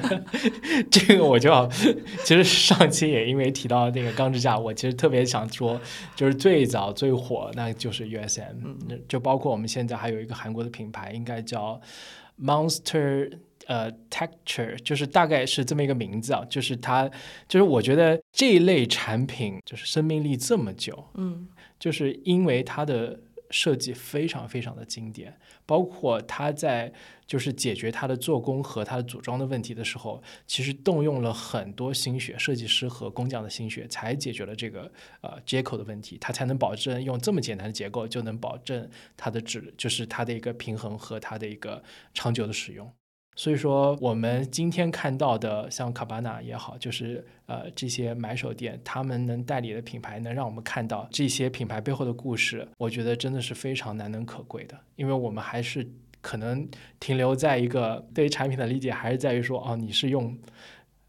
[0.90, 1.68] 这个我就要，
[2.24, 5.78] 其实上期也因为提到那个钢支架，我其实特别想说，
[6.16, 8.54] 就是最早最火那就是 USM，
[8.88, 11.78] 嗯就包括我们现在还有一个韩国的品牌，应该叫
[12.42, 13.30] Monster。
[13.66, 17.08] 呃，texture 就是大概是这么一个名字啊，就是它，
[17.48, 21.48] 就是我觉得这一类产品就是生命力这么久，嗯
[21.78, 26.92] 就是因为它的设计非常非常的经典，包括它在
[27.26, 42.90] 就是解决它的做工和它的组装的问题的时候，其实动用了很多心血，设计师和工匠的心血，才解决了这个呃接口的问题，它才能保证用这么简单的结构就能保证它的质，就是它的一个平衡和它的一个长久的使用。
[43.36, 54.78] 所以说，我们今天看到的像卡巴纳也好，就是呃这些买手店，他们能代理的品牌，能让我们看到这些品牌背后的故事，我觉得真的是非常难能可贵的。
[54.96, 55.84] 因为我们还是
[56.20, 56.68] 可能
[57.00, 60.38] 停留在一个对于产品的理解，还是在于说，哦，你是用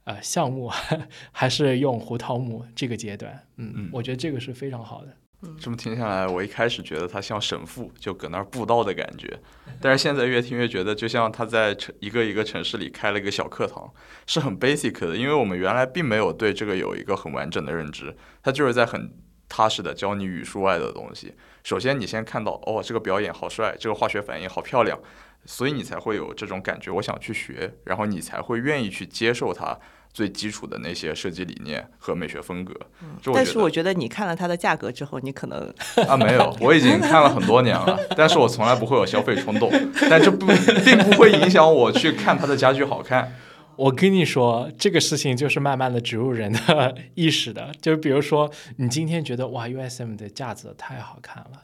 [0.05, 0.67] 呃橡木
[1.31, 3.39] 还是用胡桃木这个阶段。
[3.57, 5.15] 嗯，嗯我觉得这个是非常好的。
[5.59, 9.39] 这么听下来，我一开始觉得他像神父，就搁那儿布道的感觉，
[9.81, 13.91] 但是现在越听越觉得，就像他在城一个一个城市里开了一个小课堂，
[14.27, 19.11] 是很 basic 的，因为我们原来并没有对这个有一个很完整的认知，他就是在很
[19.47, 21.33] 踏实的教你语数外的东西。
[21.63, 24.99] 首先，你先看到哦，这个表演好帅，这个化学反应好漂亮，
[25.45, 29.77] 所以你才会有这种感觉，我想去学，然后你才会愿意去接受它。
[30.15, 32.73] 最基础的那些设计理念和美学风格。
[33.21, 35.59] 这但是我觉得你看了它的价格之后，你可能
[36.07, 39.69] 啊，没有，我已经 看了很多年了，但是我从来不会有消费冲动，
[40.09, 40.45] 但这不
[40.85, 43.35] 并不会影响我去看它的家具好看。
[43.75, 47.73] 我跟你说，这个事情就是慢慢的植入人的 意识的。
[47.81, 51.63] 就是比如说，你今天觉得哇，USM 的架子太好看了，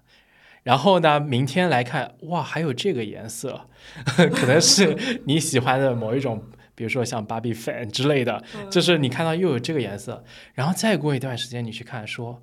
[0.63, 3.61] 然后呢，明天来看，哇，还有这个颜色，
[4.33, 6.43] 可能是你喜欢的某一种，
[6.75, 12.41] 比如说像芭比粉之类的，就是你看到又有这个颜色，然后再过一段时间你去看，说，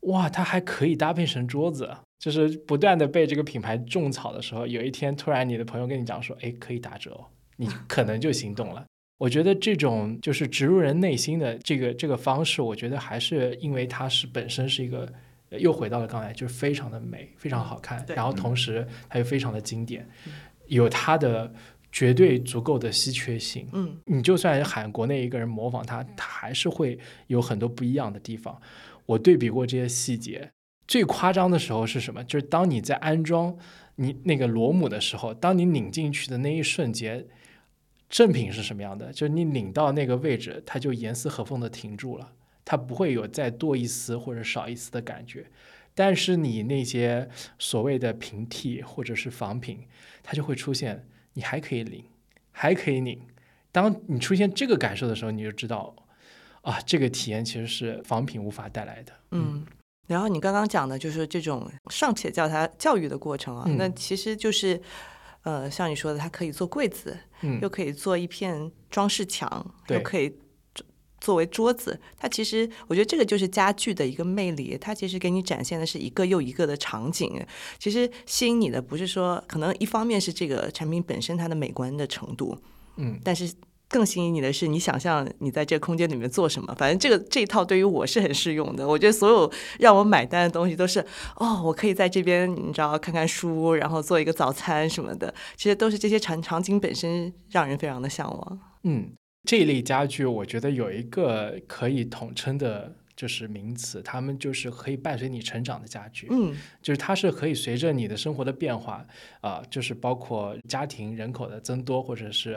[0.00, 1.90] 哇，它还可以搭配成桌子。
[2.18, 8.84] 就是不断的被这个品牌种草的时候，有一天突然你的朋友跟你讲说，哎，可以打折哦，你可能就行动了。
[9.18, 15.12] 我觉得这种就是植入人内心的这个这个方式，我觉得还是因为它是本身是一个，
[15.50, 20.08] 呃又回到了刚才，就是非常的美，非常好看，然后同时它又非常的经典，
[20.68, 21.52] 有它的
[21.92, 23.68] 绝对足够的稀缺性。
[23.72, 28.60] 嗯你就算喊国内一个人模仿他，他还是会有很多不一样的地方。
[29.06, 30.50] 我对比过这些细节，
[30.88, 32.24] 最夸张的时候是什么？
[32.24, 33.56] 就是当你在安装
[33.96, 37.26] 你那个螺母的时候，当你拧进去的那一瞬间，
[38.08, 39.12] 正品是什么样的？
[39.12, 42.32] 就是你拧到那个位置，它就严丝合缝的停住了，
[42.64, 45.46] 它不会有再多一丝或者少一丝的感觉。
[45.94, 47.28] 但是你那些
[47.58, 49.80] 所谓的平替或者是仿品，
[50.22, 52.04] 它就会出现，你还可以领，
[52.50, 53.20] 还可以领。
[53.70, 55.94] 当你出现这个感受的时候，你就知道，
[56.62, 59.12] 啊，这个体验其实是仿品无法带来的。
[59.30, 59.64] 嗯。
[60.08, 64.78] 然后你刚刚讲的就是这种尚且叫它教育的过程啊，嗯那其实就是，
[65.42, 70.36] 呃，像你说的，它可以做柜子，嗯又可以做一片装饰墙，又可以
[71.22, 71.98] 作作为桌子。
[72.18, 74.76] 它其实，我觉得这个就是家具的一个魅力。
[74.78, 77.42] 它其实给你展现的是一个又一个的场景。
[77.78, 82.58] 其实吸引你的不是说，可能一方面是这个产品本身它的美观的程度，
[82.96, 83.50] 嗯，但是
[83.88, 86.74] 更吸引你的是你想象你在这个空间里面做什么。
[86.76, 88.86] 反正这个这一套对于我是很适用的。
[88.86, 91.00] 我觉得所有让我买单的东西都是
[91.36, 98.60] 哦，我可以在这边你知道看看书，然后做一个早餐什么的，其实都是这些场场景本身让人非常的向往。
[98.84, 99.12] 嗯，
[99.44, 106.28] 这一类家具，我觉得有一个可以统称的，就是名词，它们就是可以伴随你成长的家具。
[106.30, 109.06] 嗯就是它是可以随着你的生活的变化，
[109.40, 112.54] 啊、就是包括家庭人口的增多或者是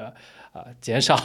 [0.53, 1.15] 呃减少，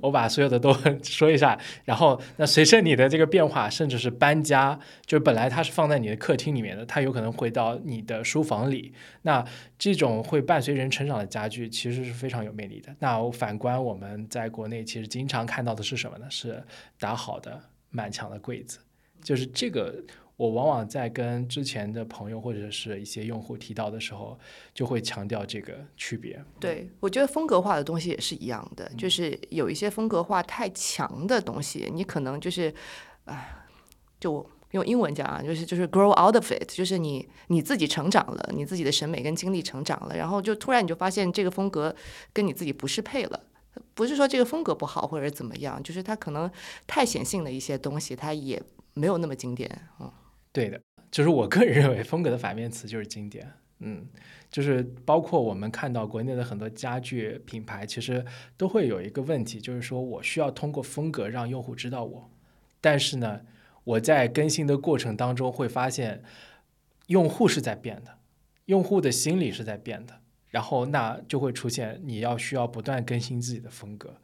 [0.00, 1.58] 我把所有的都 说一下。
[1.84, 8.94] 然后那随着你的这个变化，甚至是搬家，就是本来它是放在你的客厅里面的，它有可能会到你的书房里。
[9.22, 9.44] 那
[9.78, 12.94] 这种会伴随人成长的家具，其实是非常有魅力的。
[13.00, 16.26] 那我反观我们在国内，其实经常看到的是什么呢？
[16.30, 16.64] 是
[16.98, 17.60] 打好的
[17.90, 18.78] 满墙的柜子，
[19.22, 20.04] 就是这个。
[20.38, 24.38] 我往往在跟之前的朋友或者是一些用户提到的时候，
[24.72, 26.40] 就会强调这个区别。
[26.60, 32.72] 对，我觉得风格化的东西也是一样的，就是有一些风格化太强的东西，你可能就是，
[33.24, 33.66] 哎，
[34.20, 41.92] 就用英文讲啊，就是就是 grow out of it，就是你你自己成长了，你自己的审美跟经历成长了，然后就突然你就发现这个风格
[42.32, 43.40] 跟你自己不适配了。
[43.94, 46.50] 不是说这个风格不好或者怎么样，就是它可能
[46.86, 48.62] 太显性的一些东西，它也
[48.94, 49.88] 没有那么经典。
[50.00, 50.10] 嗯，
[50.52, 53.52] 对的，就是我个人认为风格的反面词就是经典。
[53.80, 54.08] 嗯，
[54.50, 58.26] 就是包括我们看到国内的很多家具品牌，其实
[58.56, 62.28] 都会有一个问题，就是说我需要通过风格让用户知道我，
[62.80, 63.42] 但是呢，
[63.84, 66.24] 我在更新的过程当中会发现，
[67.06, 68.18] 用户是在变的，
[68.64, 74.14] 用户的心理是在变的，然后那就会出现你要需要不断更新自己的风格。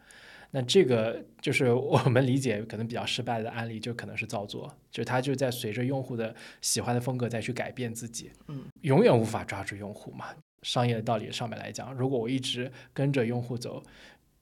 [0.51, 10.27] 那这个就是我们理解可能比较失败的案例，就可能是造作，就是它就在随着用户的喜欢的风格再去改变自己，嗯，永远无法抓住用户嘛。
[10.63, 13.83] 商业的道理上面来讲，如果我一直跟着用户走，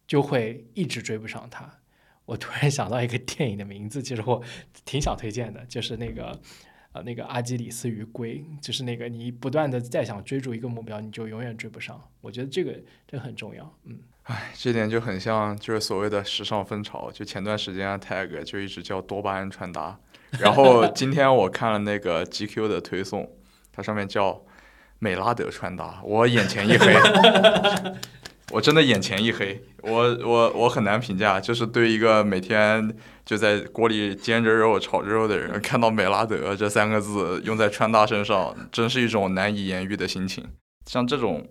[0.07, 1.79] 就会一直追不上他。
[2.27, 4.41] 我突然想到一个电影的名字，其实我
[4.85, 6.39] 挺想推荐的，就是那个
[6.93, 12.01] 呃那个阿基里斯与龟，就是那个你不断的再想追逐一个目标，你就永远追不上。
[12.21, 13.99] 我觉得这个这很重要，嗯。
[14.25, 17.11] 唉，这点就很像，就是所谓的时尚风潮。
[17.11, 19.99] 就前段时间 tag 就一直叫多巴胺穿搭，
[20.39, 23.29] 然后 今天我看了那个 GQ 的推送，
[23.73, 24.41] 它上面叫
[25.01, 26.95] 美拉德穿搭，我眼前一黑，
[28.53, 29.91] 我真的眼前一黑，我
[30.25, 31.41] 我我很难评价。
[31.41, 32.95] 就是对一个每天
[33.25, 40.47] 就在锅里煎着肉、炒着肉的人，看到美拉德这三个字用在穿搭身上，真是一种难以言喻的心情。
[40.87, 41.49] 像这种，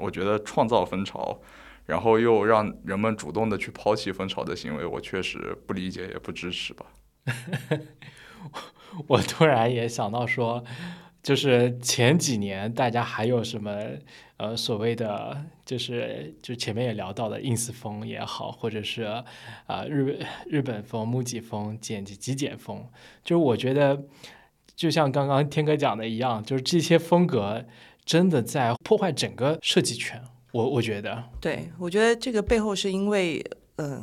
[0.00, 1.42] 我觉得创造风潮。
[1.86, 6.86] 然后又让人们主动的去抛弃风潮的行为，我确实不理解也不支持吧。
[9.06, 10.64] 我突然也想到说，
[11.22, 13.78] 就是前几年大家还有什么
[14.36, 19.02] 呃所谓的，就是就前面也聊到的 ins 风也好，或者是
[19.66, 22.86] 啊日日本风、木吉风、简极简风，
[23.22, 24.02] 就是我觉得
[24.74, 27.64] 就像刚刚天哥讲的一样，就是这些风格
[28.04, 30.22] 真的在破坏整个设计圈。
[30.52, 33.44] 我我觉得，对我觉得这个背后是因为，
[33.76, 34.00] 嗯，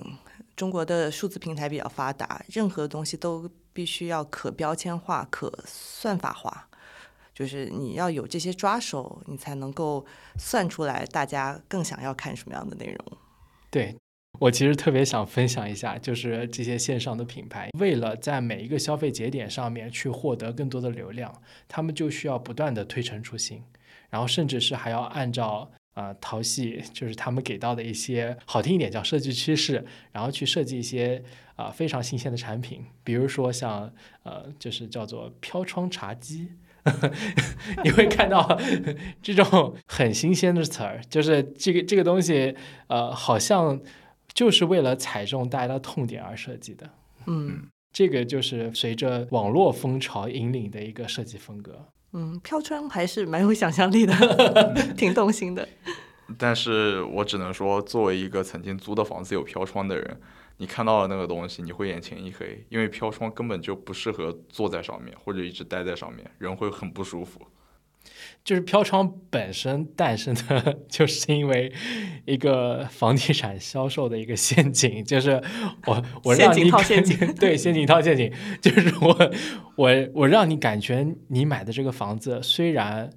[0.56, 6.68] 中国的数字平台比较发达，任何东西都必须要可标签化、可算法化，
[7.34, 10.06] 就是你要有这些抓手，你才能够
[10.38, 13.18] 算出来大家更想要看什么样的内容。
[13.70, 13.96] 对
[14.40, 23.64] 我其实特别想分享一下，就是这些线上的品牌，为了在每一个消费节点上面去获得更多的流量，他们就需要不断的推陈出新，
[24.10, 25.72] 然后甚至是还要按照。
[25.94, 31.22] 啊，淘系就是他们给到的一些好听一点叫设计趋势，然后去设计一些
[31.58, 33.92] 啊非常新鲜的产品，比如说像
[34.24, 36.48] 呃就是叫做飘窗茶几，
[37.84, 38.60] 你会看到
[39.22, 42.56] 这种很新鲜的词儿，就是这个这个东西
[42.88, 43.80] 呃好像
[44.34, 46.90] 就是为了踩中大家的痛点而设计的，
[47.28, 51.88] 嗯，这个就是随着网络风潮引领的一个设计风格。
[52.14, 54.14] 嗯，飘窗还是蛮有想象力的，
[54.98, 55.68] 挺动心的。
[56.38, 60.18] 但是我只能说，作为一个曾经租的房子有飘窗的人，
[60.62, 67.42] 你看到了那个东西，你会眼前一黑，因为飘窗根本就不适合坐在上面或者一直待在上面，人会很不舒服。
[68.44, 71.74] 就是飘窗本身诞生的， 就是因为
[72.26, 75.42] 一个房地产销售的一个陷阱，就是
[75.88, 78.32] 我我让你套陷阱，对陷阱套陷阱，
[78.62, 79.32] 就是我
[79.78, 83.10] 我我让你感觉你买的这个房子虽然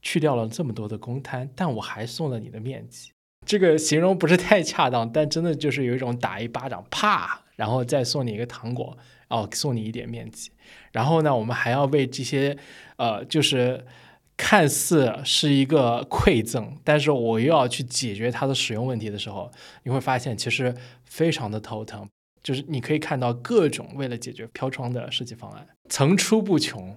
[0.00, 3.10] 去掉了这么多的公摊，但我还送了你的面积。
[3.46, 10.50] 这个形容不是太恰当，但真的就是有一种打一巴掌，啪，然后再送你一个糖果，哦，送你一点面积。
[10.92, 12.58] 然后呢，我们还要为这些
[12.96, 13.86] 呃，就是。
[14.38, 19.50] 看似是一个馈赠，但是我又要去解决它的使用问题的时候，
[19.84, 20.74] 你会发现其实
[21.06, 22.06] 非常的头疼。
[22.42, 26.94] 就是你可以看到各种为了解决飘窗的设计方案层出不穷。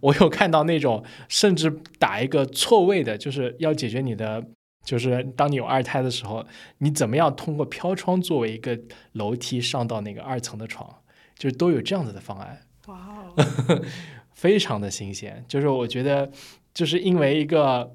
[0.00, 4.44] 我有看到那种甚至打一个错位的，就是要解决你的，
[4.84, 6.44] 就是当你有二胎的时候，
[6.78, 8.78] 你怎么样通过飘窗作为一个
[9.12, 10.88] 楼梯上到那个二层的床，
[11.36, 12.60] 就是都有这样子的方案。
[12.86, 12.96] 哇
[13.36, 13.82] 哦，
[14.32, 15.44] 非常的新鲜。
[15.48, 16.30] 就是我觉得。
[16.74, 17.94] 就是因为一个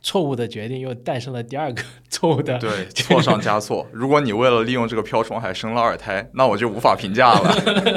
[0.00, 3.86] 错误的决定，又诞生了第二个 错误的，对，错上加错。
[3.92, 7.54] 如果你为了利用这个飘窗还生了二胎，那我就无法评价了。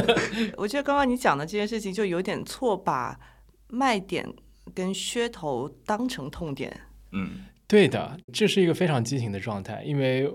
[0.58, 3.18] 我觉得刚刚你讲的这件事情，就有点错，把
[3.70, 4.28] 卖点
[4.74, 6.78] 跟噱头当成痛点。
[7.14, 10.32] 嗯，对的，这是一个非常激情的状态，因为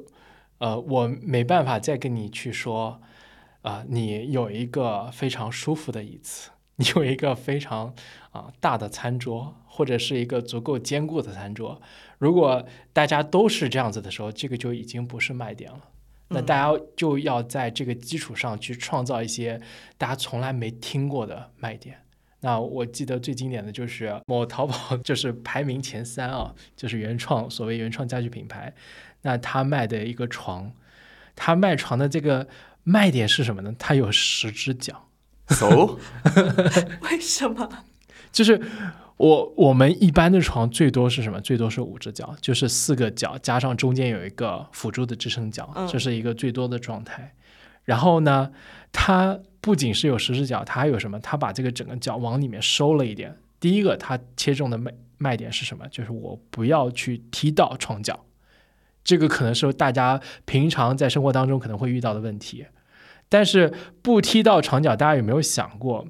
[0.58, 3.00] 呃，我没办法再跟你去说，
[3.62, 6.50] 啊，你有一个非常舒服的椅子。
[6.76, 7.94] 你有一个非常
[8.30, 11.78] 啊大的餐桌，或者是一个足够坚固的餐桌。
[12.16, 12.64] 如果
[12.94, 15.80] 大家都是这样子的时候，这个就已经不是卖点了。
[16.28, 19.60] 那大家就要在这个基础上去创造一些
[19.98, 21.98] 大家从来没听过的卖点。
[22.40, 28.72] 那我记得最经典的就是某淘宝 就是排名前三啊，就是原创所谓原创家具品牌，
[29.22, 30.72] 那他卖的一个床，
[31.36, 32.48] 他卖床的这个
[32.82, 33.74] 卖点是什么呢？
[33.78, 35.08] 它有十只脚。
[35.48, 35.98] So，
[37.02, 37.68] 为什么？
[38.32, 38.60] 就是
[39.16, 41.40] 我我们一般的床最多是什么？
[41.40, 47.34] 最多是五只脚，就是四个脚加上中间有一个辅助的支撑脚，嗯这是一个最多的状态。
[47.84, 48.52] 然后呢，
[48.92, 51.20] 它不仅是有十只脚，它还有什么？
[51.20, 53.36] 它把这个整个脚往里面收了一点。
[53.58, 55.86] 第一个，它切中的卖卖点是什么？
[55.88, 58.24] 就是我不要去踢到床脚，
[59.04, 62.66] 这个可能是大家平常在生活当中可能会遇到的问题。
[63.28, 66.08] 但是不踢到床脚，大家有没有想过，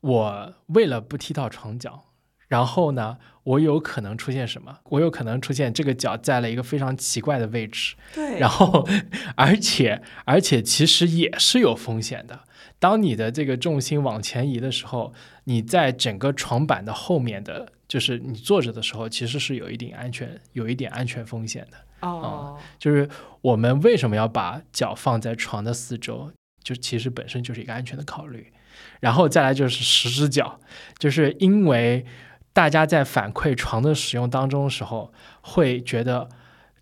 [0.00, 2.06] 我为了不踢到床脚，
[2.48, 4.80] 然后呢，我有可能出现什么？
[4.90, 8.86] 我有可能出现这个脚在了一个非常奇怪的位置，对，然后
[9.36, 12.40] 而且而且其实也是有风险的。
[12.78, 15.12] 当你的这个重心往前移的时候，
[15.44, 21.78] 你在整个床板的后面的，就是你坐着的时候，其实是有一定安全，有一点安全风险的。
[22.00, 23.08] 哦，就是
[23.40, 28.52] 我们为什么要把脚放在床的四周，就其实本身就是一个安全的考虑。
[29.00, 30.60] 然后再来就是十只脚，
[30.98, 32.06] 就是因为
[32.52, 36.28] 大家在反馈床的使用当中的时候，会觉得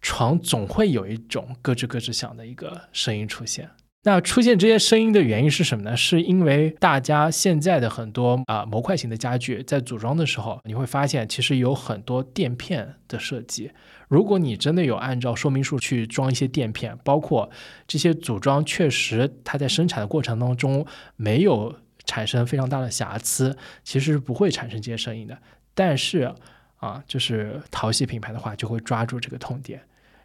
[0.03, 3.71] 床总会有一种咯吱咯吱响的一个声音出现。
[4.07, 5.97] 那出现这些声音的原因是什么呢？
[5.97, 13.73] 是因为大家现在的很多啊、模块型的家具在组装的时候，你会发现其实有很多垫片的设计。
[14.07, 17.51] 如果你真的有按照说明书去装一些垫片，包括
[17.89, 20.87] 这些组装确实它在生产的过程当中
[21.17, 25.37] 没有产生非常大的瑕疵，其实是不会产生这些声音的。
[25.75, 26.33] 但是
[26.77, 29.83] 啊，就是淘系品牌的话，就会抓住这个痛点，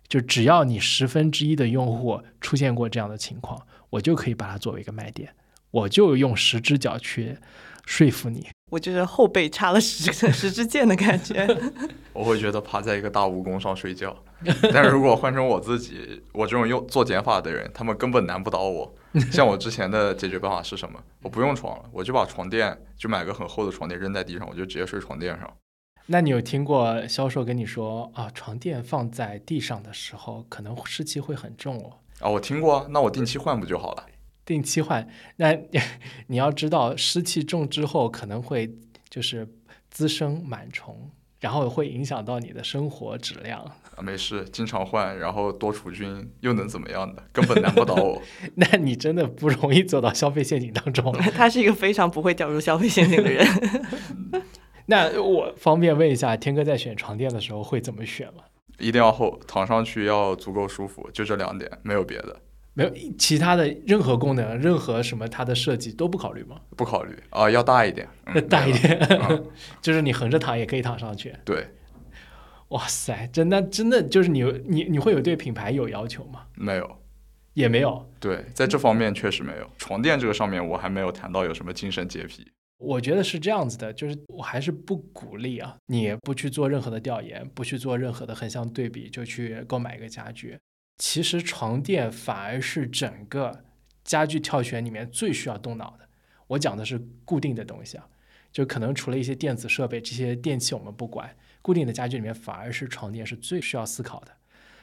[0.08, 3.60] 就只要你十分之一的用户出现过这样的情况，
[3.92, 5.34] 我就可以把它作为一个卖点，
[5.70, 7.38] 我就用十只脚去
[7.86, 8.50] 说服你。
[8.72, 11.46] 我就是后背插了十十支箭的感觉。
[12.14, 14.18] 我会觉得趴在一个大蜈蚣上睡觉。
[14.74, 18.96] 但是如果换成我自己，我这种用做减法的人，他们根本难不倒我。
[19.30, 20.98] 像我之前的解决办法是什么？
[21.22, 25.54] 我不用床了，我就把床垫就买个很厚的床垫扔在地上，我就直接睡床垫上。
[26.06, 34.06] 那你有听过销售跟你说啊，床垫放在地上的时候，可能湿气会很重哦，啊，我听过啊，那我定期换不就好了？
[34.46, 35.08] 定期换。
[35.38, 35.58] 那
[36.28, 38.74] 你要知道，湿气重之后可能会
[39.10, 39.48] 就是
[39.90, 41.10] 滋生螨虫，
[41.40, 43.60] 然后会影响到你的生活质量。
[43.96, 47.24] 啊，没事，经常换，然后多除菌，又能怎么样的？
[47.32, 48.22] 根本难不倒我。
[48.56, 51.12] 那你真的不容易走到消费陷阱当中。
[51.36, 53.46] 他是一个非常不会掉入消费陷阱的人。
[54.88, 58.44] 那我方便问一下，天哥在选床垫的时候会怎么选吗？
[58.82, 62.42] 一定要厚，躺上去要足够舒服，就这两点，没有别的，
[62.74, 66.58] 没有其他的任何功能、任何什么它的设计都不考虑吗？
[66.76, 68.98] 不考虑啊，要大一点，嗯、 大一点，
[69.30, 69.46] 嗯
[69.82, 71.34] 就是你横着躺也可以躺上去。
[71.46, 71.68] 对，
[72.70, 76.42] 哇塞，真的真的就是你你你会有对品牌有要求吗？
[76.56, 76.98] 没有。
[77.54, 78.10] 也没有。
[78.18, 79.70] 对，在这方面确实没有。
[79.78, 82.48] 床垫这个上面，我还没有谈到有什么精神洁癖。
[82.82, 90.58] 我觉得是这样子的，就是我还是不鼓励啊，你不去做任何的调研，不去做任何的横向对比，就去购买一个家具。
[90.98, 93.66] 其实床垫反而是整个
[94.04, 96.10] 家具挑选里面最需要动脑的。
[96.48, 98.08] 我讲的是固定的东西啊，
[98.52, 104.32] 就可能除了一些电子设备，这些电器我们不管，固定的家具里面反而是床垫是最需要思考的。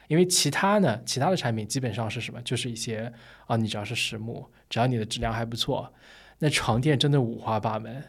[0.07, 2.41] 因为其他呢，其他的产品基本上是什么？
[2.43, 3.13] 就是一些
[3.47, 5.93] 啊，你只要是实木，只要你的质量还不错，
[6.39, 8.03] 那床垫真的五花八门。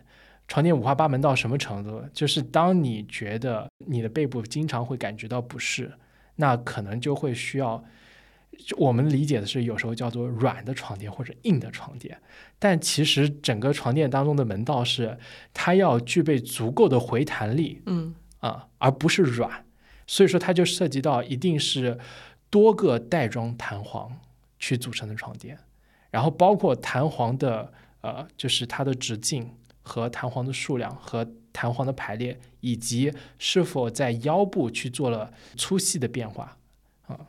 [0.47, 2.03] 床垫五花八门到什么程度？
[2.11, 5.93] 就是当你觉得你的背部经常会感觉到不适，
[6.37, 7.83] 那可能就会需要，
[8.77, 12.19] 我们理解的是有时候叫做软的床垫或者硬的床垫，
[12.57, 15.19] 但其实整个床垫当中的门道是
[15.53, 19.65] 它要具备足够的回弹力，嗯啊、而不是软。
[20.07, 21.99] 所以说，它就涉及到一定是
[22.49, 24.17] 多个袋装弹簧
[24.57, 25.59] 去组成的床垫，
[26.09, 27.71] 然后包括弹簧的
[28.01, 36.57] 呃，就是它的直径和弹簧的数量和弹簧的排列，以及是否在腰部去做了粗细的变化
[37.07, 37.19] 啊。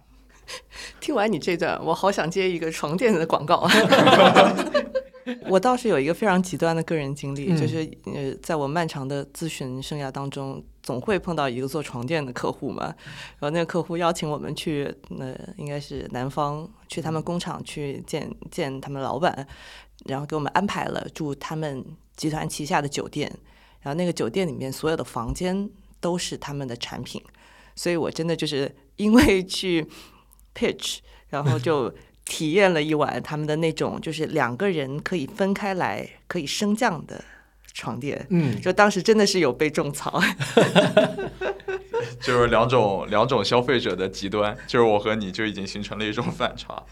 [1.00, 3.70] 听完你这段，我好想接一个床垫的广告啊！
[5.48, 12.86] 我倒是有一个非常极端的个人经历，嗯就是呃，在我漫长的咨询生涯当中，总会碰到一个做床垫的客户嘛，
[13.38, 19.46] 然后那个客户邀请我们去，呃，应该是南方，去他们工厂去见见他们老板，
[20.06, 21.84] 然后给我们安排了住他们
[22.16, 23.30] 集团旗下的酒店，
[23.80, 25.68] 然后那个酒店里面所有的房间
[26.00, 27.22] 都是他们的产品，
[27.74, 29.86] 所以我真的就是因为去
[30.54, 30.98] pitch，
[31.28, 31.92] 然后就
[32.24, 37.22] 体验了一晚他们的那种就是两个人可以分开来可以升降的
[37.72, 40.20] 床垫，嗯，就当时真的是有被种草。
[42.20, 46.82] 就是两种两种消费者的极端，就是我和你就已经形成了一种反差。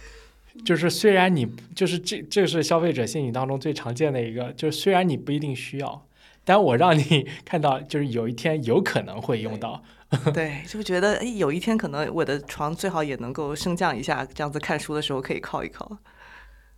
[0.64, 6.06] 就是虽然你就是这这是消费者心理当中最常见的一个，就是虽然你不一定需要，
[6.44, 9.82] 但我让你 看到，就是有一天有可能会用到。
[10.32, 15.98] 对，就觉得哎，有一天可能我的床最好也能够升降一下，这样子看书的时候可以靠一靠。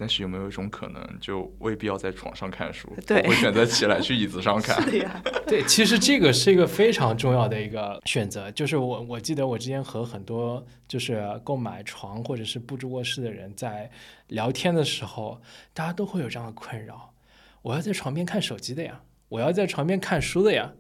[0.01, 4.83] 但是有没有一种可能，就未必要在床上看书，对我会选择起来去椅子上看。
[4.89, 8.51] 对呀， 对，其实这个是一个非常重要的一个选择。
[8.53, 13.91] 就是我我记得我之前和很多就是购买床或者是布置卧室的人在
[14.29, 15.39] 聊天的时候，
[15.75, 17.13] 大家都会有这样的困扰：
[17.61, 20.73] 我要在床边看手机的呀，我要在床边看书的呀。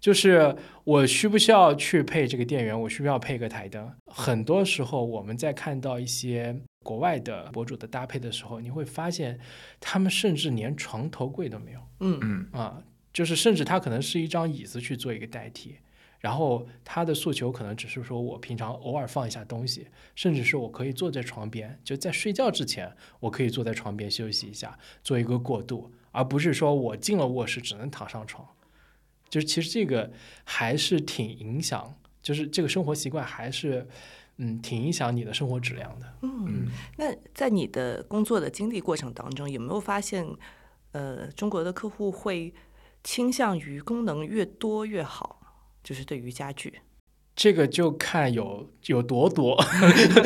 [0.00, 0.54] 就是
[0.84, 2.80] 我需不需要去配这个电源？
[2.82, 3.92] 我需不需要配个台灯？
[4.06, 6.56] 很多时候我们在看到一些
[6.88, 9.38] 国外的博主的搭配的时候，你会发现
[9.78, 11.80] 他们甚至连床头柜都没有。
[12.00, 12.82] 嗯嗯，啊，
[13.12, 15.76] 就是甚至他可能是一张椅子去做一个代替，
[16.18, 28.48] 然后他的诉求可能只是说我平常偶尔放一下东西，甚至是我可以坐在床边，就在睡觉之前，我可以坐在床边休息一下，做一个过渡，而不是说我进了卧室只能躺上床。
[29.28, 30.10] 就是其实这个
[30.44, 33.86] 还是挺影响，就是这个生活习惯还是
[34.38, 36.06] 嗯挺影响你的生活质量的。
[36.22, 36.66] 嗯，
[36.96, 40.26] 那在你的工作的经历过程当中，有没有发现，
[40.92, 42.54] 呃，中国的客户会
[43.04, 45.40] 倾向于功能越多越好？
[45.84, 46.80] 就是对于家具，
[47.34, 49.56] 这个就看有有多多，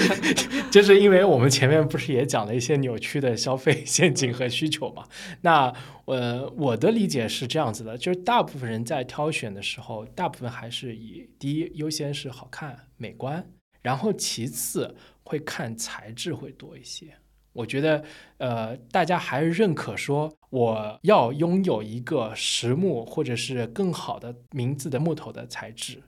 [0.72, 5.06] 就是因为我们前面不是也讲了一些扭曲的消费 陷阱和需求嘛？
[5.42, 5.72] 那
[6.06, 13.46] 呃，我的理解是这样子的，就是大部分人在挑选的时候，大部分还是以第一优先是好看美观，
[13.82, 17.14] 然后其次会看材质会多一些。
[17.52, 18.02] 我觉得，
[18.38, 26.02] 呃，大家还是认可说我要拥有一个实木或者是更好的名字的木头的材质，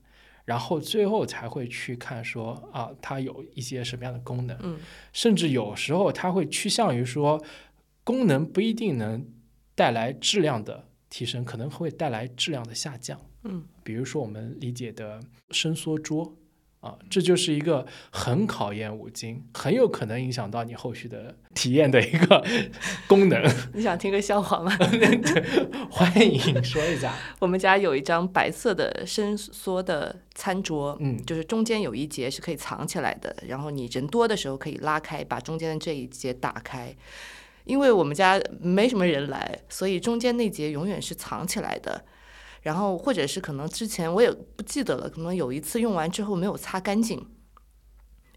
[0.46, 4.78] 然后最后才会去看说啊，它有一些什么样的功能，嗯
[5.12, 7.38] 甚至有时候它会趋向于说，
[8.02, 9.22] 功能不一定能
[9.74, 13.20] 带来质量的提升，可能会带来质量的下降。
[13.42, 15.20] 嗯比如说我们理解的
[15.50, 16.34] 伸缩桌
[16.84, 22.44] 啊，这就是一个很考验五金，很有可能影响到你后续的体验的一个
[23.08, 23.42] 功能。
[23.72, 24.70] 你想听个笑话吗？
[25.90, 27.14] 欢迎说一下。
[27.40, 36.94] 我们家有一张白色的伸缩的餐桌，嗯就是中间有一节是可以藏起来的，然后你人多的时候可以拉开，把中间的这一节打开。
[37.64, 42.04] 因为我们家没什么人来，所以中间那节永远是藏起来的。
[42.64, 47.24] 然后或者是可能之前我也不记得了，可能有一次用完之后没有擦干净，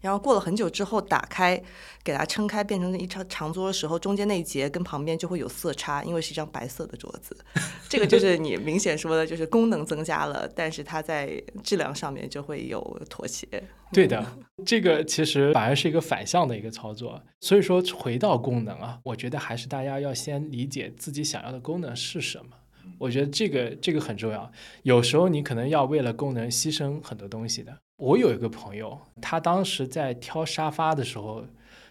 [0.02, 1.60] 然后过了很久之后打开，
[2.04, 7.34] 给它撑开变成一张长桌的时候，中间那一节跟旁边就会有色差，因为是一张白色的桌子。
[7.88, 13.48] 这个就是你明显说的，就是功能增加了，但是它在质量上面就会有妥协。
[13.90, 14.24] 对的，
[14.66, 17.18] 这个其实反而是一个反向的一个操作。
[17.40, 22.57] 所以说，回到功能啊，我觉得还是大家要先理解自己想要的功能是什么。
[22.98, 24.50] 我觉得这个这个很重要。
[24.82, 27.76] 有时候你可能要为了功能牺牲很多东西的。
[27.96, 31.44] 我有一个朋友，他当时在挑沙发的时候，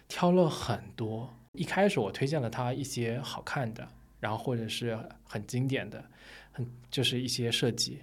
[0.06, 1.34] 挑了很多。
[1.52, 3.86] 一开始我推荐了他一些好看的，
[4.20, 6.04] 然后或者是很经典的，
[6.52, 8.02] 很就是一些设计。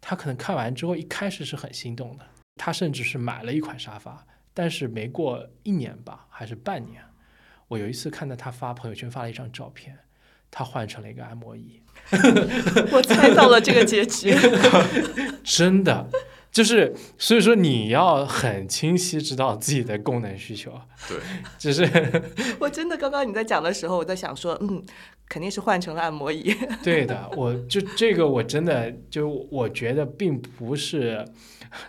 [0.00, 2.26] 他可能看完之后，一开始是很心动的。
[2.56, 7.02] 他甚至是买了一款沙发，但是没过一年吧，还是半年，
[7.68, 9.98] 我有一次看到他发朋友圈发了一张照片，
[10.50, 11.80] 他换成了一个按摩椅，
[12.92, 14.34] 我猜到了这个结局。
[15.44, 16.08] 真的。
[16.52, 20.72] 就是，所以说你要很清晰知道自己的功能需求，
[21.08, 21.16] 对，
[21.56, 21.88] 就是
[22.58, 24.82] 我真的刚刚你在讲的时候，我在想说，嗯，
[25.28, 26.52] 肯定是换成了按摩椅。
[26.82, 31.24] 对的，我就这个我真的就我觉得并不是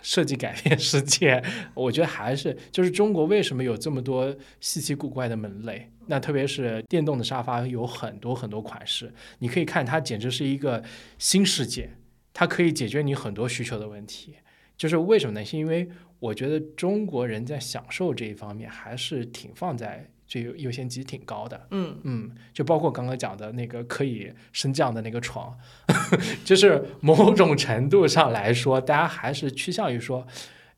[0.00, 1.42] 设计改变世界，
[1.74, 5.90] 我觉得还是就是中国为什么有这么多稀奇古怪的门类？
[6.06, 10.82] 那特别是电动的沙发有很多很多款式，你可以看它简直是一个
[11.18, 11.90] 新世界，
[12.32, 14.34] 它可以解决你很多需求的问题。
[14.76, 15.44] 就是为什么呢？
[15.44, 15.88] 是因为
[16.18, 21.68] 我觉得中国人在享受这一方面还是挺放在这个优先级挺高的。
[21.70, 25.56] 嗯，嗯，就包括刚刚讲的那个可以升降的那个床，
[26.44, 30.26] 就是某种程度上来说，大家还是趋向于说，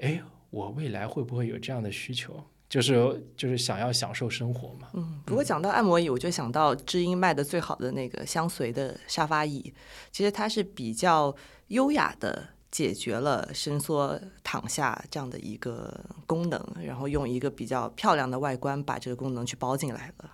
[0.01, 0.21] 哎，
[0.51, 2.45] 我未来会不会有这样的需求？
[2.75, 4.89] 就是就是想要享受生活嘛。
[4.95, 9.73] 嗯，不过讲到按摩椅，我就想到知音卖的最好的那个相随的沙发椅，
[10.11, 11.33] 其实它是比较
[11.69, 12.49] 优雅的。
[12.75, 20.29] 解决了伸缩躺下这样的一个功能，然后用一个比较漂亮的外观把这个功能去包进来了。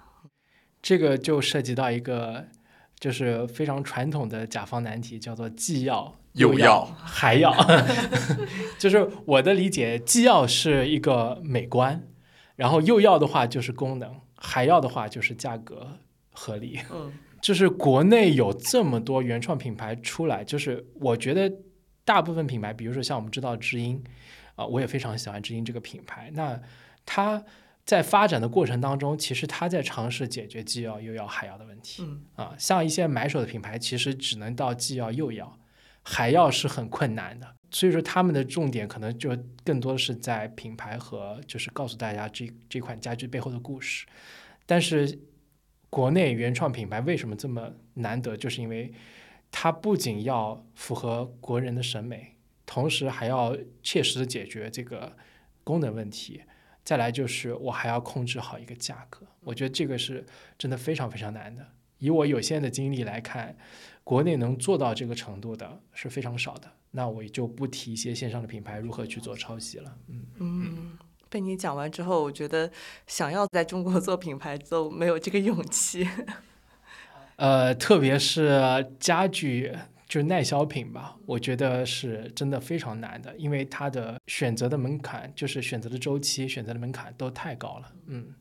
[0.81, 2.47] 这个就涉及到一个
[2.99, 7.55] 就是非常传统的甲方难题，叫做既要又又要还要，
[8.81, 12.03] 就是我的理解，既要是一个美观，
[12.61, 15.97] 然后又要的话就是功能，还要的话就是价格
[16.31, 16.79] 合理。
[16.93, 21.51] 嗯就是国内有这么多原创品牌出来，就是我觉得
[22.05, 24.05] 大部分品牌，比如说像我们知道知音，
[24.57, 26.31] 啊、我也非常喜欢知音这个品牌。
[26.35, 26.61] 那
[27.07, 27.43] 它
[27.87, 32.03] 在发展的过程当中，其实它在尝试解决既要又要还要的问题。
[32.03, 35.59] 嗯啊，像一些买手的品牌，其实只能到既要又要，
[36.03, 37.55] 还要是很困难的。
[37.71, 39.31] 所以说，他们的重点可能就
[39.65, 44.07] 更多的是在品牌和就是告诉大家这这款家具背后的故事。
[44.67, 45.21] 但是，
[45.89, 48.37] 国内原创品牌为什么这么难得？
[48.37, 48.93] 就是因为
[49.53, 52.37] 它不仅要符合国人的审美，
[52.67, 55.17] 同时还要切实的解决这个
[55.63, 56.43] 功能问题。
[56.83, 60.27] 再来就是我还要控制好一个价格，我觉得这个是
[60.59, 61.65] 真的非常非常难的。
[61.99, 63.57] 以我有限的经历来看，
[64.11, 66.69] 国内能做到这个程度的是非常少的。
[66.91, 69.97] 那我也就不提一些线上的品牌如何去做抄袭了。
[70.09, 70.99] 嗯，嗯，
[71.29, 72.69] 被你讲完之后，我觉得
[73.07, 76.09] 想要在中国做品牌都没有这个勇气。
[77.39, 79.73] 呃，特别是家具
[80.09, 87.93] 就是耐销品吧，我觉得是真的非常难的，因为它的选择的门槛，就是选择的周期、选择的门槛都太高了。
[88.07, 88.35] 嗯，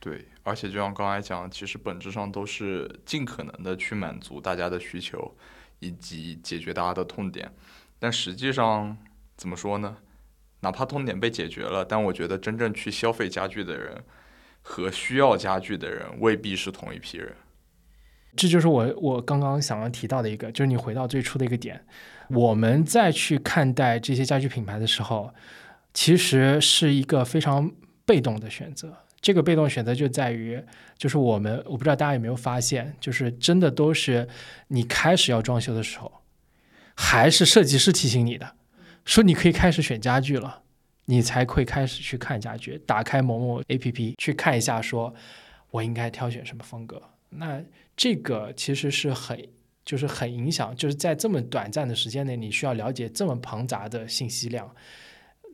[0.00, 5.36] 对，而且就像刚才讲，其实本质上都是尽可能的去满足大家的需求，
[5.78, 7.52] 以及解决大家的痛点。
[7.98, 8.96] 但实际上
[9.36, 9.98] 怎么说呢？
[10.62, 14.02] 哪怕痛点被解决了，但我觉得真正去消费家具的人
[14.62, 17.34] 和需要家具的人未必是同一批人。
[18.36, 21.84] 这就是我我刚刚想要提到的一个，就是你回到最初的一个点，
[22.28, 25.34] 我们再去看待这些家具品牌的时候，
[25.92, 27.70] 其实是一个非常
[28.06, 28.96] 被动的选择。
[29.22, 30.62] 这个被动选择就在于，
[30.96, 34.28] 就是我们我不知道大家有没有发现，就是真的都是
[34.68, 36.22] 你开始要装修的时候，
[36.94, 38.56] 还是设计师提醒你的，
[39.04, 40.62] 说你可以开始选家具了，
[41.04, 45.14] 你才会开始去看家具，打开某某 APP 去看一下，说
[45.70, 47.02] 我应该挑选什么风格。
[47.30, 47.62] 那
[47.96, 49.38] 这个其实是很，
[49.84, 54.74] 就是很影响，就是在这么短暂的时间内，你需要了解这么庞杂的信息量，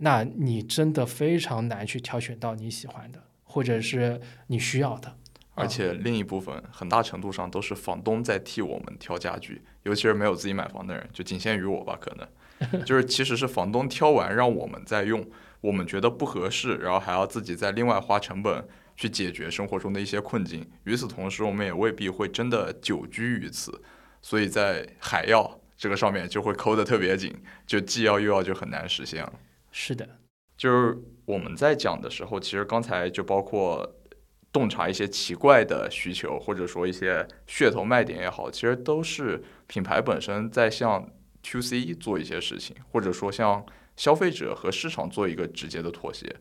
[0.01, 3.25] 那你真的非常难去挑选到你喜欢的，
[3.57, 5.17] 或者是你需要的。
[5.55, 15.27] 而且另一部分很大程度上都是房东在替我们挑家具，尤其是没有自己买房的人，就仅限于我吧，可能 就是其实是房东挑完让我们再用，
[15.63, 20.71] 我们觉得不合适，然后还要自己再另外花成本去解决生活中的一些困境。
[20.85, 23.81] 与此同时，我们也未必会真的久居于此，
[24.21, 27.35] 所以在海要这个上面就会抠得特别紧，
[27.67, 29.33] 就既要又要就很难实现了。
[29.73, 30.07] 是的，
[30.59, 33.95] 就是我们在讲的时候，其实刚才就包括
[34.53, 41.11] 洞察一些奇怪的需求，或者说一些噱头卖点也好，其实都是品牌本身在向
[41.43, 43.67] to C 做一些事情，或者说向
[43.97, 46.35] 消费者和市场做一个直接的妥协。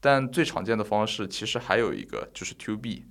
[0.00, 3.06] 但最常见的方式其实还有一个，就是 to B。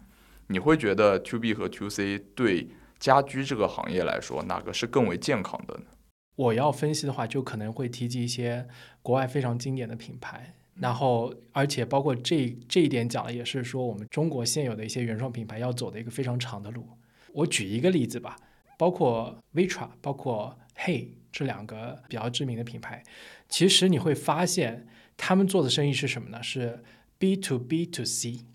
[0.48, 2.68] 你会觉得 to B 和 to C 对
[3.00, 5.86] 家居这个行业来说，哪个是更为健康的呢？
[6.36, 8.68] 我要分析的话，就可能会提及一些
[9.02, 16.88] 国外非常经典的品牌，然后而且包括这这一点讲的也是说我们中国现有的一些原创品牌要走的一个非常长的路。
[17.32, 18.36] 我举一个例子吧，
[18.78, 23.04] 包括 Vitra，包括 Hey 这两个比较知名的品牌，
[23.50, 26.44] 其实你会发现他们做的生意是什么呢？
[26.44, 26.84] 是
[27.18, 28.46] B to B to C，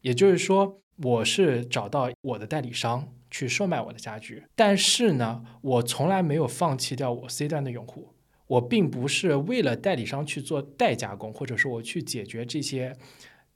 [0.00, 8.13] 也就是说，我是找到我的代理商去售卖我的家具，但是呢，我从来没有放弃掉我 C 端的用户。
[8.54, 12.96] 我并不是为了代理商去做代加工，或者说我去解决这些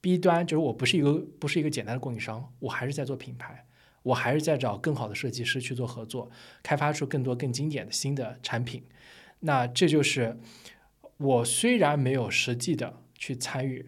[0.00, 3.66] B 端，就是我不是一个不是一个简单的供应商，我还是在做品牌，
[4.02, 6.30] 我还是在找更好的设计师去做合作，
[6.62, 8.84] 开发出更多更经典的新的产品。
[9.40, 10.40] 那这就是
[11.16, 13.86] 我虽然没有实际的去参与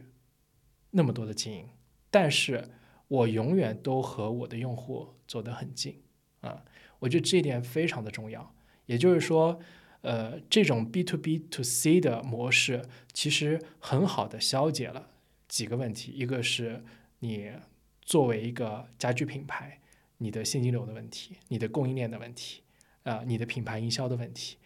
[0.90, 1.66] 那么多的经营，
[2.08, 2.68] 但是
[3.08, 6.02] 我永远都和我的用户走得很近
[6.40, 6.62] 啊，
[7.00, 8.54] 我觉得这一点非常的重要。
[8.86, 9.60] 也就是说，
[10.02, 12.82] 呃，这种 B to B to C 的模式
[13.12, 15.10] 其实很好的消解了
[15.46, 16.82] 几个问题，一个是
[17.18, 17.52] 你
[18.00, 19.80] 作为一个家居品牌，
[20.18, 22.62] 你的现金流的问题，你的供应链的问题，
[23.02, 24.56] 啊、你的品牌营销的问题，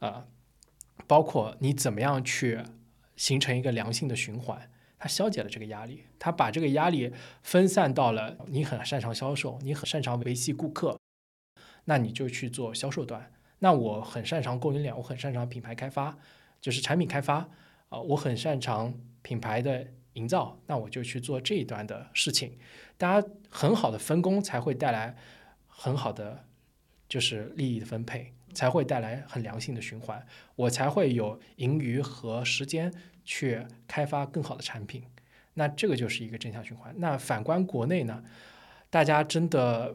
[0.00, 0.26] 啊、
[1.06, 2.60] 包括你怎么样去
[3.16, 4.68] 形成一个良性的循环。
[4.98, 7.12] 它消解了这个压力，它把这个压力
[7.42, 10.96] 分散到了你很擅长销售，你很擅长维系顾客，
[11.86, 13.32] 那你就去做销售端。
[13.62, 16.18] 那我很擅长供应链，我很擅长品牌开发，
[16.60, 17.48] 就是产品开发
[17.90, 18.92] 啊、我很擅长
[19.22, 22.58] 品牌的营造，那我就去做这一端的事情。
[22.98, 25.14] 大家很好的分工才会带来
[25.68, 26.44] 很好的
[27.08, 32.92] 就是利益的分配，才会带来很良性的循环，我才会有盈余和时间
[33.24, 35.04] 去开发更好的产品。
[35.54, 36.92] 那这个就是一个正向循环。
[36.98, 38.24] 那反观国内呢，
[38.90, 39.94] 大家真的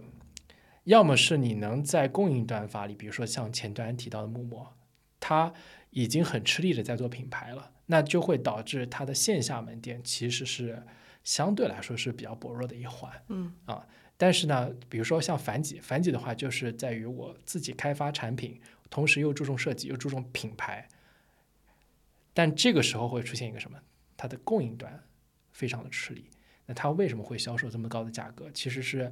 [0.87, 4.73] 要么是你能在供应端发力，比如说像前端提到的木墨，
[5.19, 5.53] 它
[5.89, 10.81] 已经很吃力的在做品牌了，那就会导致它的线下门店其实是
[11.25, 13.11] 相对来说是比较薄弱的一环。
[13.27, 13.85] 嗯啊，
[14.15, 20.87] 但是呢，比如说像反几，反几的话就是在于我自己开发产品，同时又注重设计，又注重品牌。
[22.33, 23.77] 但这个时候会出现一个什么？
[24.15, 25.03] 它的供应端
[25.51, 26.29] 非常的吃力。
[26.65, 28.49] 那它为什么会销售这么高的价格？
[28.51, 29.11] 其实是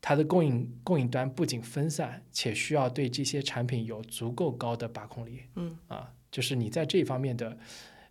[0.00, 5.42] 它的供应供应端不仅分散，且需要对这些产品有足够高的把控力。
[5.56, 7.58] 嗯啊，就是你在这方面的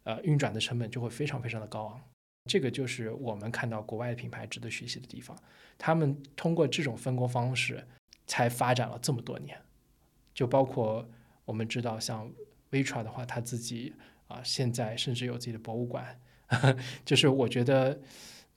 [0.03, 2.01] 呃运转的成本就会非常非常的高昂。
[2.45, 5.37] 这个就是我们看到国外的品牌值得学习的地方。
[5.77, 7.85] 他们通过这种分工方式，
[8.25, 9.57] 才发展了这么多年。
[10.33, 11.07] 就包括
[11.45, 12.31] 我们知道，像
[12.71, 13.93] Vitra 的话，他自己
[14.27, 16.19] 啊，现在甚至有自己的博物馆。
[17.03, 17.99] 就是我觉得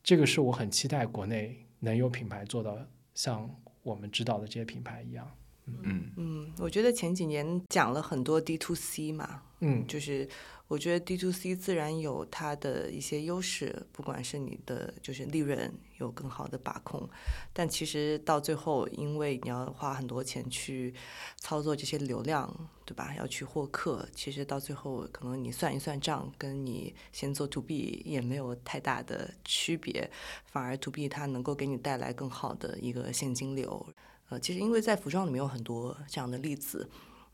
[0.02, 2.78] 这个是我很期待国内能有品牌做到
[3.14, 3.48] 像
[3.82, 5.30] 我们知道的这些品牌一样。
[5.66, 10.28] 嗯嗯，我觉得前几年讲了很多 D to C 嘛，嗯，就是
[10.70, 15.68] 我觉得 D to C 自然有它的一些优势，不管是你的就是利润
[15.98, 17.10] 有更好的把控，
[17.52, 20.94] 但其实到最后，因为你要花很多钱去
[21.38, 22.48] 操作这些流量，
[22.84, 23.12] 对吧？
[23.18, 30.08] 要去获客，其实到最后可能你算一算账，跟你先做 To B 也没有太大的区别，
[30.44, 33.84] 反而 To B 它能够给你带来更好的一个现金流。
[34.28, 36.88] 呃，其实因为在服装里面有很多这样的例子，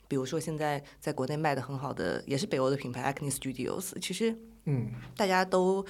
[0.09, 5.85] 比如说现在在国内卖的很好的，也是北欧的品牌 Acne Studios，其实嗯大家都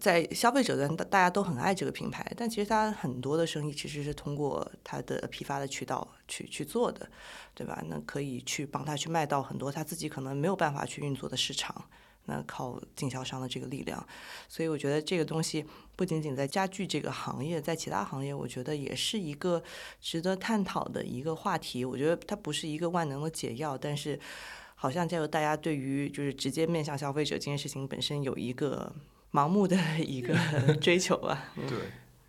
[0.00, 7.08] 在消费者端，大大家都很爱这个品牌，但其实它很多的生意其实是通过它的批发的渠道去去做的，
[7.54, 7.82] 对吧？
[7.86, 11.88] 那可以去帮他去卖到很多他自己可能没有办法去运作的市场。
[12.28, 14.06] 那靠经销商的这个力量，
[14.48, 15.64] 所以我觉得这个东西
[15.96, 19.62] 不仅仅在家具这个行业，在其他行业，我觉得也是一个
[20.00, 21.84] 值得探讨的一个话题。
[21.84, 24.20] 我觉得它不是一个万能的解药，但是
[24.74, 28.92] 好像就大家对于就是直接面向消费者这件事情本身有一个
[29.32, 30.36] 盲目的一个
[30.80, 31.52] 追求吧。
[31.66, 31.78] 对，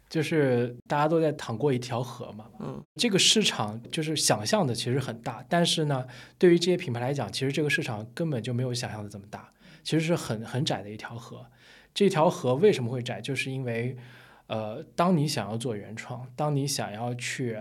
[0.10, 2.45] 就是大家都在淌过一条河嘛。
[2.60, 6.06] 嗯这个市场就是想象的其实很大，但是呢，
[6.38, 9.50] 对于这些品牌来讲，其实这个市场根本就没有想象的这么大，
[9.90, 11.48] 其实是很很窄的一条河。
[11.96, 13.20] 这条河为什么会窄？
[13.20, 13.98] 就是因为，
[14.46, 17.60] 呃，当你想要做原创，当你想要去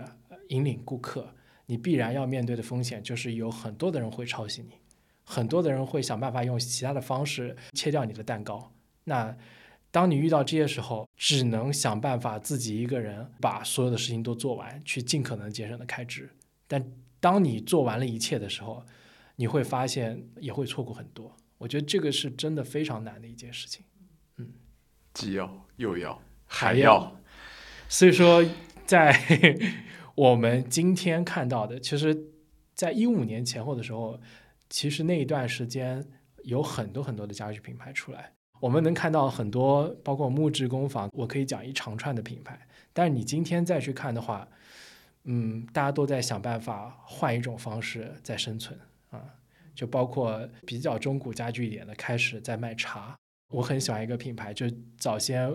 [0.49, 1.33] 引领顾客，
[1.65, 4.75] 你必然要面对的风险就是有很多的人会抄袭你，
[5.23, 8.71] 很多的人会想办法用其他的方式切掉你的蛋糕。
[9.05, 9.35] 那
[9.89, 16.29] 当你遇到这些时候，只能想办法自己一个人把所有的事情都做完，去尽可能节省的开支。
[16.67, 18.85] 但当你做完了一切的时候，
[19.35, 21.35] 你会发现也会错过很多。
[21.59, 23.85] 我觉得这个是真的非常难的一件事情。
[24.37, 24.53] 嗯。
[25.13, 27.21] 既要又要还要，要。
[27.87, 28.43] 所以说，
[28.85, 29.15] 在
[30.15, 32.17] 我们今天看到的，其实，
[32.73, 34.19] 在一五年前后的时候，
[34.69, 36.05] 其实那一段时间
[36.43, 42.67] 有很多很多的家具品牌出来，我们能看到很多，包括木质工坊，我可以讲一长串的品牌。
[42.93, 44.47] 但是你今天再去看的话，
[45.23, 48.79] 嗯，大家都在想办法换一种方式在生存
[49.09, 49.23] 啊，
[49.79, 53.15] 就包括比较中古家具一点的，开始在卖茶。
[53.49, 55.49] 我很喜欢一个品牌，就早先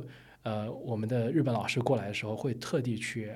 [0.45, 3.31] 呃，我们的日本老师过来的时候，会特地去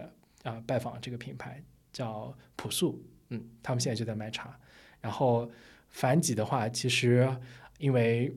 [0.44, 1.62] 啊、拜访这个品牌，
[1.92, 4.58] 叫朴素，嗯，他们现在就在卖茶。
[5.02, 5.50] 然后
[5.90, 7.28] 反几的话，其实
[7.76, 8.34] 因为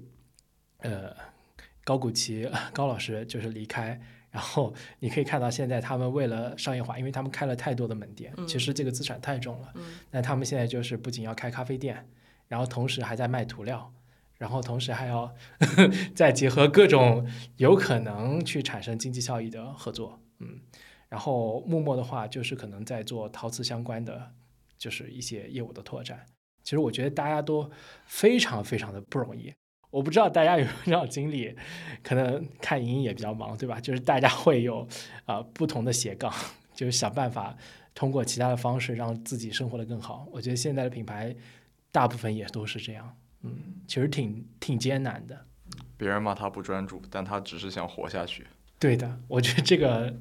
[0.79, 1.15] 呃
[1.85, 3.97] 高古奇高老师就是离开，
[4.29, 9.71] 然后你可以看到现在他们为了商业化，因为他们开了太多的门店，嗯其实这个资产太重了。
[9.75, 12.05] 嗯那他们现在就是不仅要开咖啡店，
[12.51, 13.93] 然后同时还在卖涂料，
[14.37, 15.33] 然后同时还要
[16.13, 17.25] 再结合各种
[17.55, 20.59] 有可能去产生经济效益的合作，嗯，
[21.07, 24.33] 然后木墨的话就是可能在做陶瓷相关的，
[24.77, 26.25] 就是一些业务的拓展。
[26.61, 27.71] 其实我觉得大家都
[28.05, 29.53] 非常非常的不容易。
[29.89, 31.55] 我不知道大家有没有这样经历，
[32.03, 33.79] 可能看莹莹也比较忙，对吧？
[33.79, 34.85] 就是大家会有
[35.25, 36.29] 啊、不同的斜杠，
[36.75, 37.55] 就是想办法
[37.95, 40.27] 通过其他的方式让自己生活的更好。
[40.33, 41.33] 我觉得现在的品牌
[41.91, 45.45] 大部分也都是这样，嗯，其实挺挺艰难的。
[45.97, 48.47] 别人骂他不专注，但他只是想活下去。
[48.79, 50.15] 对的，我觉得这个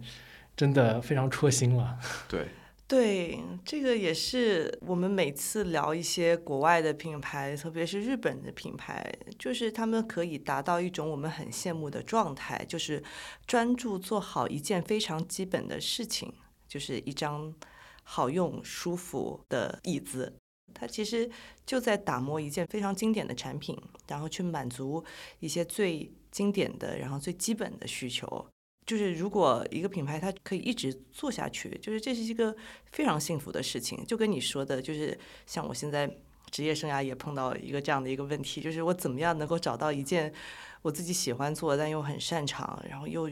[0.57, 1.99] 真的非常戳心了。
[2.29, 2.49] 对，
[2.87, 13.03] 对，这个也是我们每次聊一些国外的品牌，特别是日本的品牌，就是他们可以达到一种我们很羡慕的状态，就是
[13.47, 16.31] 专注做好一件非常基本的事情，
[16.69, 17.55] 就是一张
[18.03, 20.40] 好用、舒服的椅子。
[20.75, 21.29] 它其实
[21.67, 23.77] 就在打磨一件非常经典的产品，
[24.09, 25.05] 然后去满足
[25.39, 28.47] 一些最经典的，然后最基本的需求。
[28.87, 32.57] 就是如果一个品牌它可以一直做下去，就是这是一个
[32.91, 34.05] 非常幸福的事情。
[34.05, 35.17] 就跟你说的，就是
[35.47, 36.13] 像我现在
[36.51, 40.33] 职业生涯也碰到一个这样的一个问题，就是我怎么样能够找到一件
[40.83, 43.31] 我自己喜欢做但又很擅长，然后又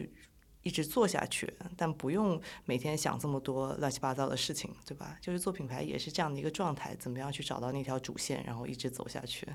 [0.63, 5.17] 一直做下去，但不用每天想这么多乱七八糟的事情，对吧？
[5.21, 9.47] 就是做品牌也是这样的一个状态，怎么样去找到那条主线，然后一直走下去。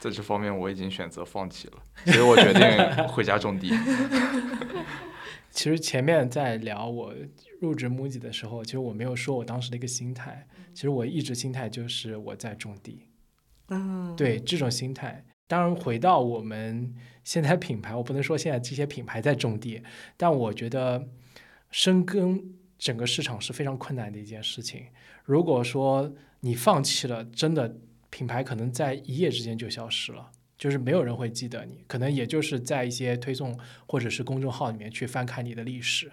[0.00, 3.70] 在这方面我已经选择放弃了，所以我决定回家种地。
[5.50, 7.14] 其实前面在聊我
[7.60, 10.46] 入职 MUJI 的时候，其实我没有说我当时的一个心态。
[10.74, 13.06] 其实我一直心态就是我在种地，
[13.68, 15.24] 嗯，对这种心态。
[15.46, 19.82] 当然，回到我们现在品牌，我不能说现在这些品牌在种地，
[20.16, 21.08] 但我觉得
[21.70, 22.42] 深耕
[22.78, 24.86] 整个市场是非常困难的一件事情。
[25.24, 27.76] 如果说你放弃了，真的
[28.10, 30.30] 品牌可能在一夜之间就消失了。
[30.56, 36.10] 就是没有人会记得你，可能也就是在一些推送或者是公众号里面去翻看你的历史，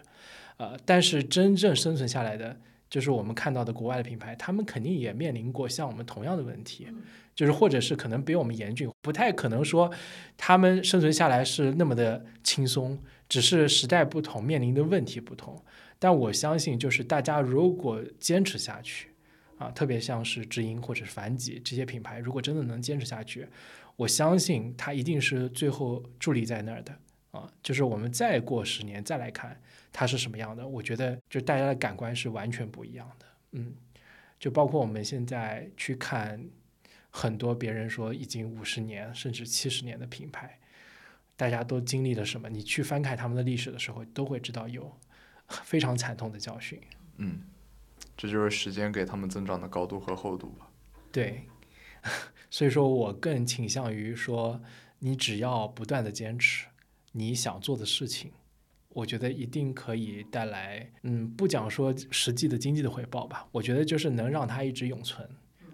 [0.57, 2.59] 呃，但是真正生存下来的，
[2.91, 6.87] 就是我们看到的国外的品牌，他们肯定也面临过像我们同样的问题，
[7.33, 9.89] 就是或者是可能比我们严峻，不太可能说
[10.37, 15.59] 他们生存下来是那么的轻松，只是时代不同，面临的问题不同。
[15.97, 19.07] 但我相信，就是大家如果坚持下去，
[19.57, 23.47] 啊，特别像是知音或者是凡几这些品牌，如果真的能坚持下去。
[23.95, 26.91] 我相信它一定是最后伫立在那儿的
[27.31, 29.61] 啊，就是我们再过十年再来看
[29.91, 33.25] 它是什么样的，我觉得就大家的感官是完全不一样的。
[33.51, 33.73] 嗯，
[34.39, 36.43] 就包括我们现在去看
[37.09, 40.59] 很多别人说已经五十年甚至七十年的品牌，
[41.35, 42.49] 大家都经历了什么？
[42.49, 44.97] 你去翻看他们的历史的时候，都会知道有
[45.47, 46.79] 非常惨痛的教训。
[47.17, 47.41] 嗯，
[48.15, 50.69] 这就是时间给他们增长的高度和厚度吧。
[51.11, 51.43] 对。
[52.49, 54.59] 所以说我更倾向于说，
[54.99, 56.65] 你只要不断的坚持
[57.11, 58.31] 你想做的事情，
[58.93, 65.27] 我觉得一定可以带来，嗯，不讲说实际的经济的回报吧，我觉得就是能让它一直永存。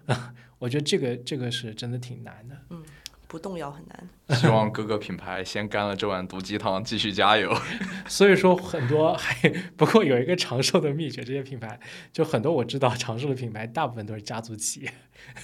[0.58, 2.56] 我觉得这个这个是真的挺难的。
[2.70, 2.82] 嗯。
[3.30, 4.38] 不动摇很难。
[4.38, 7.54] 希望各个品牌先干了这碗毒鸡汤，继续加油。
[8.08, 9.36] 所以说很多还
[9.76, 11.78] 不过有一个长寿的秘诀，这些品牌
[12.10, 14.90] 就很多我知道长寿的品牌，大部分都是家族企业。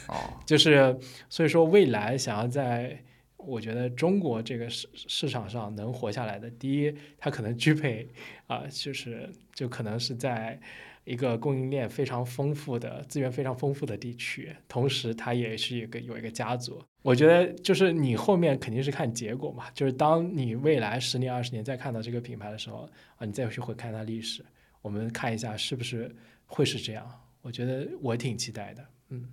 [0.09, 0.17] 哦，
[0.47, 0.99] 就是
[1.29, 3.05] 所以说未来想要在
[3.47, 8.09] 我觉得中国这个市市场上能活下来的，第一，它可能具备
[8.47, 10.61] 啊，就是就可能是在。
[11.07, 16.83] 一个供应链非常丰富的资源非常丰富的地区，同时它也是一个有一个家族。
[17.03, 24.43] 我觉得就是你后面肯定是看结果嘛，就是当你未来十年二十年再看到这个品牌的时候啊，你再去回看它历史，
[24.81, 26.11] 我们看一下是不是
[26.47, 27.07] 会是这样。
[27.43, 29.29] 我觉得我挺期待的，嗯。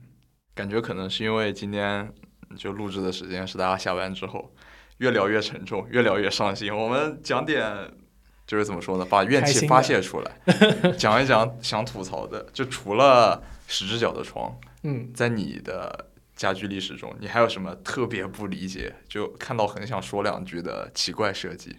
[0.53, 2.05] 感觉可能是因为今天
[2.55, 4.53] 就录制的时间是大家下班之后，
[4.97, 6.75] 越聊越沉重，越聊越伤心。
[6.75, 7.65] 我们讲点。
[8.47, 9.05] 就是怎么说呢？
[9.09, 10.41] 把怨气发泄出来，
[10.99, 12.45] 讲一讲想吐槽的。
[12.51, 18.93] 就除了十只脚的床，嗯，在你的家居历史中，你还有什么特别不理解？
[19.07, 21.77] 就看到很想说两句的奇怪设计。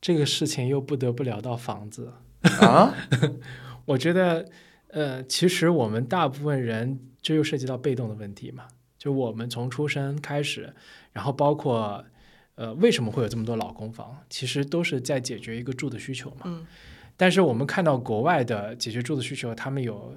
[0.00, 2.14] 这个事情又不得不聊到房子
[2.62, 2.94] 啊。
[3.84, 4.48] 我觉得，
[4.88, 8.68] 呃，其实我们大部分人，这又涉及到被动的问题嘛。
[9.06, 10.74] 就我们从出生开始，
[11.12, 12.04] 然后包括。
[12.58, 14.16] 呃，为什么会有这么多老公房？
[14.30, 16.44] 其实都是在解决一个住的需求嘛。
[16.46, 16.66] 嗯。
[17.14, 20.16] 但是我们看到国外的解决住的需求，他们有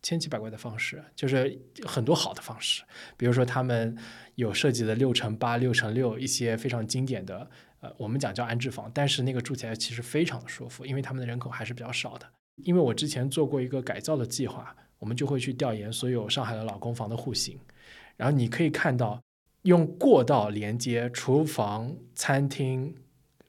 [0.00, 2.82] 千奇百怪的方式，就是很多好的方式。
[3.18, 3.94] 比如说，他们
[4.36, 7.50] 有设计的六乘八、六乘六一些非常经典的，
[7.80, 12.26] 呃，我们讲叫安置房，但是那个住起来其实非常的舒服，因为他们的人口还是比较少的。
[12.64, 17.58] 因为我之前做过一个改造的计划，我们就会去调研所有上海的老公房的户型，
[18.22, 19.20] 然后你可以看到。
[19.62, 22.92] 用过道连接厨房、餐厅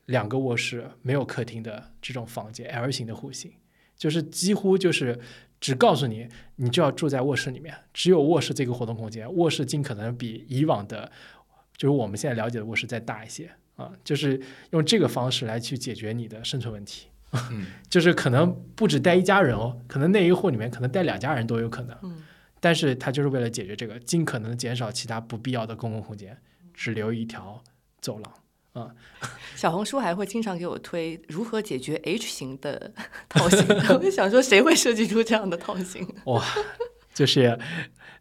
[0.05, 3.51] 两个卧室，没有客厅的这种房间，L 型的户型，
[3.97, 5.19] 就是几乎就是
[5.59, 11.11] 只告诉你，你就要住在卧室里面，只有卧室这个活动空间，卧室尽可能比以往的，
[11.75, 17.07] 就是我们现在了解的卧室再大一些啊，就是用这个方式来去解决你的生存问题，
[17.89, 21.97] 就是可能不止带一家人哦，可能那一户里面可能带两家人都有可能。
[22.63, 26.37] 但是它就是为了解决这个，尽可能减少其他不必要的公共空间，
[26.73, 27.61] 只留一条
[27.99, 28.33] 走廊。
[28.71, 28.95] 啊，
[29.53, 32.93] 小红书还会经常给我推如何解决 H 型的
[33.27, 33.59] 套型，
[33.93, 36.07] 我就想说谁会设计出这样的套型？
[36.23, 36.41] 哇，
[37.13, 37.59] 就是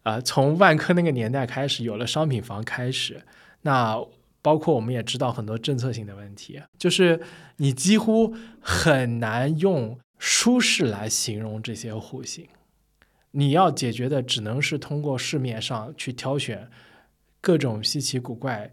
[0.03, 3.23] 呃，从万科那个年代开始有了商品房开始，
[3.61, 3.97] 那
[4.43, 7.21] 包括我们也知道很多政策性的问题，就是
[7.59, 12.49] 你几乎很难用舒适来形容这些户型。
[13.33, 16.71] 你要解决的只能是通过市面上去挑选
[17.41, 18.73] 各种稀奇古怪，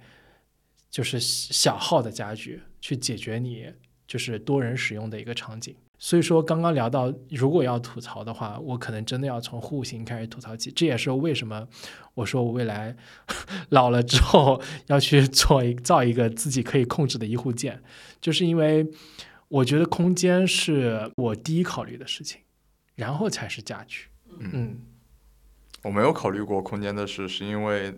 [0.90, 3.74] 就是小号的家具，去解决你
[4.08, 5.76] 就是多人使用的一个场景。
[6.02, 10.72] 所以说，刚刚聊到，如果要吐槽的话，我可能真的要从户型开始吐槽起。
[10.72, 11.68] 这也是为什么
[12.14, 12.96] 我说我未来
[13.70, 17.82] 老了之后要去做一造一个自己可以控制的一户建，
[18.22, 18.88] 就是因为
[19.50, 22.42] 我觉得空间是我第一考虑的事情，
[22.96, 24.06] 然后才是家具。
[24.40, 24.80] 嗯，
[25.84, 27.94] 我没有考虑过空间的事，是因为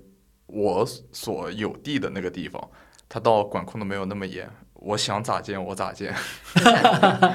[0.47, 2.69] 我所有地的那个地方，
[3.07, 4.49] 它倒管控的没有那么严。
[4.83, 6.11] 我想咋建我咋建。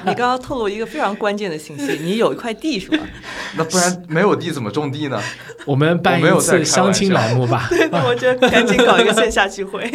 [0.05, 2.97] 你刚刚透露一个非常关键的信息，你有一块地是吧？
[3.55, 5.17] 那不然没有地怎么种地呢？
[5.65, 7.67] 我们办一次相亲栏目吧。
[7.71, 9.89] 对，那我觉得赶紧搞一个线下聚会。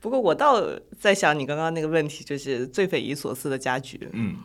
[0.00, 0.64] 不过我倒
[0.98, 4.08] 在想你刚刚那个问题，就是最匪夷所思的家具。
[4.14, 4.36] 嗯，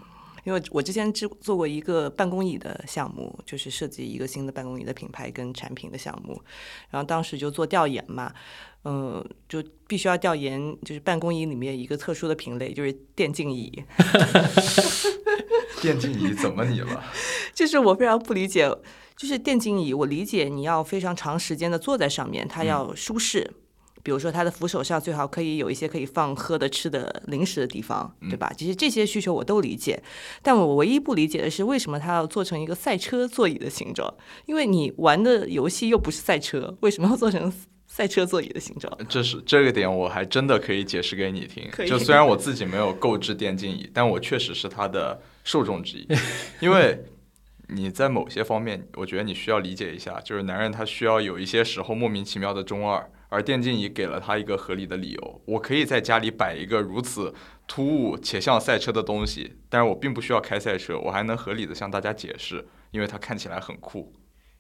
[0.44, 6.42] 因为我之前制做过一个办公椅的项目，就是设计一个新的办公椅的品牌跟产品的项目，
[6.90, 8.34] 然后当时就做调研嘛。
[8.86, 13.82] 嗯，就必须要调研，就是办公椅里面一个特殊的品类，就是电竞椅。
[15.82, 17.02] 电竞椅怎么你了？
[17.56, 18.70] 就是我非常不理解，
[19.16, 23.50] 就是电竞椅，我理解你要非常长时间的坐在上面，它要舒适。
[24.04, 28.54] 比如说它的扶手上最好可以有一些可以放喝的、吃的、零食的地方，对吧？
[28.56, 30.04] 其实这些需求我都理解，
[30.42, 34.14] 但我唯一不理解的是，为什么它要做成一个赛车座椅的形状？
[34.46, 37.52] 因为你玩的游戏又不是赛车，为什么要做成？
[37.86, 41.70] 赛车座椅的形状，这是这个点，我还真的可以解释给你听。
[41.86, 46.08] 就虽然我自己没有购置电竞椅，但我确实是它的受众之一。
[46.60, 47.06] 因为
[47.68, 55.42] 你在某些方面，我觉得你需要理解一下，就是男人他需要有一些时候莫名其妙的中二，而电竞椅给了他一个合理的理由。
[55.46, 57.34] 我可以在家里摆一个如此
[57.68, 64.14] 突兀且像赛车的东西，但是我并不需要开赛车，我还能合理的向大家解释，因为它看起来很酷。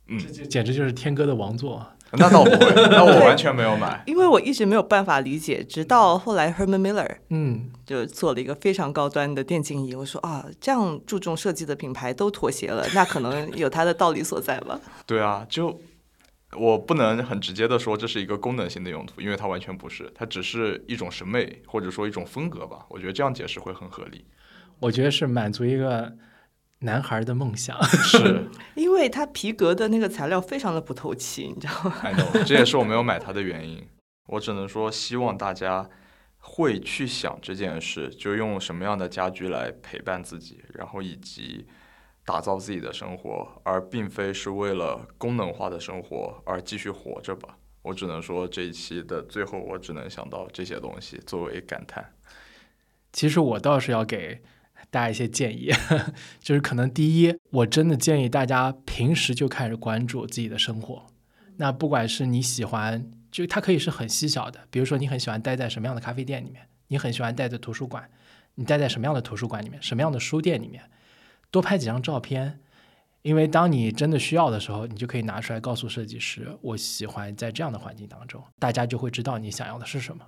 [0.08, 1.86] 嗯，这简直就是天哥的王座。
[2.16, 14.80] 那倒不会，那我完全没有买，因为我一直没有办法理解，直到后来 Herman Miller，嗯，就做了一个非常高端的电竞椅，我说啊，这样注重设计的品牌都妥协了，那可能有它的道理所在吧？
[15.08, 15.80] 对啊，就
[16.58, 24.26] 我不能很直接的说这是一个功能性的用途，因为它完全不是，它只是一种审美或者说一种风格吧，我觉得这样解释会很合理。
[24.80, 26.14] 我觉得是满足一个。
[26.86, 28.45] 男孩的梦想 是，
[28.76, 31.95] 因为它皮革的那个材料非常的不透气，你知道吗？
[32.45, 33.82] 这也是我没有买它的原因。
[34.28, 35.89] 我只能说，希望大家
[36.39, 41.66] 会去想这件事，就用什么样的家居来陪伴自己，然后以及
[42.26, 47.58] 打造自己的生活，而并非是为了功能化的生活而继续活着吧。
[47.82, 52.14] 我只能说，这一期的最后，我只能想到这些东西作为感叹。
[53.12, 54.42] 其实我倒是要给。
[54.92, 55.72] 大家一些建议，
[56.40, 61.08] 就是可能第一，我真的建议大家平时就开始关注自己的生活。
[61.58, 68.08] 那不管是你喜欢，就它可以是很细小的，比如说你很喜欢待在什么样的咖啡店里面，你很喜欢待在图书馆，
[68.54, 70.84] 你待在什么样的图书馆里面，什么样的书店里面，
[71.54, 72.60] 多拍几张照片，
[73.22, 80.26] 因为当你真的需要的时候，你就可以拿出来告诉设计师，我喜欢在这样的环境当中，大家就会知道你想要的是什么。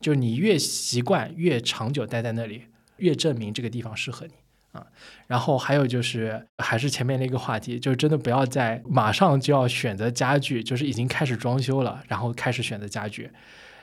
[0.00, 2.64] 就你越习惯，越长久待在那里。
[2.96, 4.32] 越证明这个地方适合你
[4.72, 4.86] 啊，
[5.26, 13.30] 然后还有就是，还是前面那个话题，就是真的不要在马上就要选择家具，就是已经开始装修了，然后开始选择家具，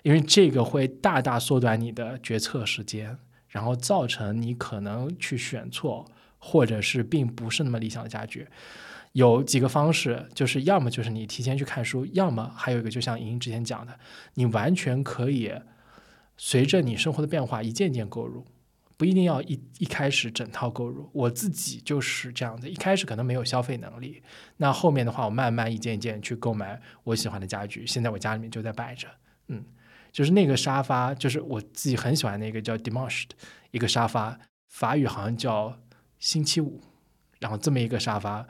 [0.02, 3.18] 因为这个会大大缩短你的决策时间，
[3.48, 6.10] 然后造成你可能去选错，
[6.40, 8.48] 或者是并不是那么理想的家具。
[9.12, 14.00] 有几个方式，就是要么就是你提前去看书，要么还有一个就像莹莹之前讲的，
[14.34, 15.54] 你完全可以
[16.38, 18.46] 随着你生活的变化一件件购入。
[18.98, 24.22] 不一定要一一开始整套购入，我自己就是这样的，一开始可能没有消费能力，
[24.58, 29.08] 那后面的话，我慢慢一件一件去购买我喜欢的家具，现在我家里面就在摆着，
[29.48, 29.64] 嗯，
[30.12, 33.36] 就是那个沙发，就是我自己很喜欢那个叫 Dimanche 的
[33.72, 34.38] 一个沙发，
[34.68, 35.80] 法语好像叫
[36.20, 36.82] 星期五，
[37.40, 38.46] 然后这么一个沙发，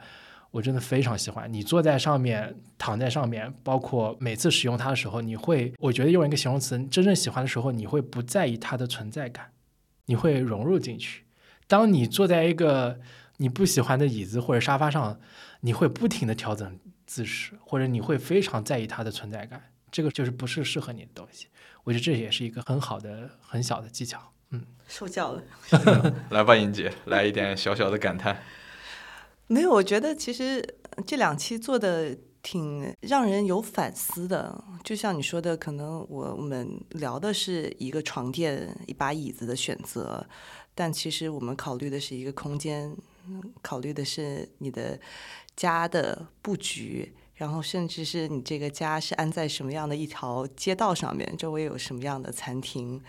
[0.50, 9.52] 我真的非常喜欢，你坐在上面，躺在上面，包括每次使用它的时候，你会，我觉得用一个形容词，真正喜欢的时候，你会不在意它的存在感。
[10.06, 11.24] 你会融入进去。
[11.68, 12.98] 当你坐在一个
[13.36, 15.20] 你不喜欢的椅子或者沙发上，
[15.60, 19.62] 你会不停的调整姿势，或者你会非常在意它的存在感。
[19.92, 21.46] 这个就是不是适合你的东西。
[21.84, 24.32] 我觉得这也是一个很好的、很小的技巧。
[24.90, 25.42] 嗯，受教了。
[26.30, 28.42] 来吧，英姐，来一点小小的感叹。
[29.46, 30.76] 没有，我觉得其实
[31.06, 32.16] 这两期做的。
[32.42, 40.26] 挺让人有反思的，就像你说的，可能我们聊的是一个床垫、一把椅子的选择，
[40.74, 42.96] 但其实我们考虑的是一个空间
[43.60, 44.98] 考虑的是你的
[45.54, 53.02] 家的布局，然后甚至是你这个家是安在什么样的一条街道上面，周围有什么样的餐厅。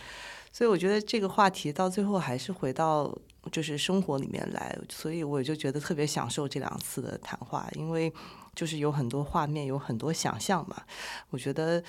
[0.52, 3.18] 所以我觉得这个话题到最后还是回到
[3.52, 8.12] 就是生活里面来，所以我就觉得特别享受这两次的谈话，因为
[8.54, 10.84] 就是有很多画面，有很多想象嘛。
[11.30, 11.82] 我觉得，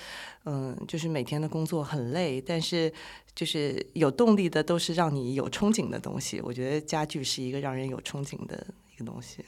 [0.45, 2.91] 嗯，就是每天的工作很累，但是
[3.35, 6.39] 就是有动力的都是让你有憧憬的东西。
[6.41, 9.43] 我觉得家具是一个让人有憧憬的一个东西。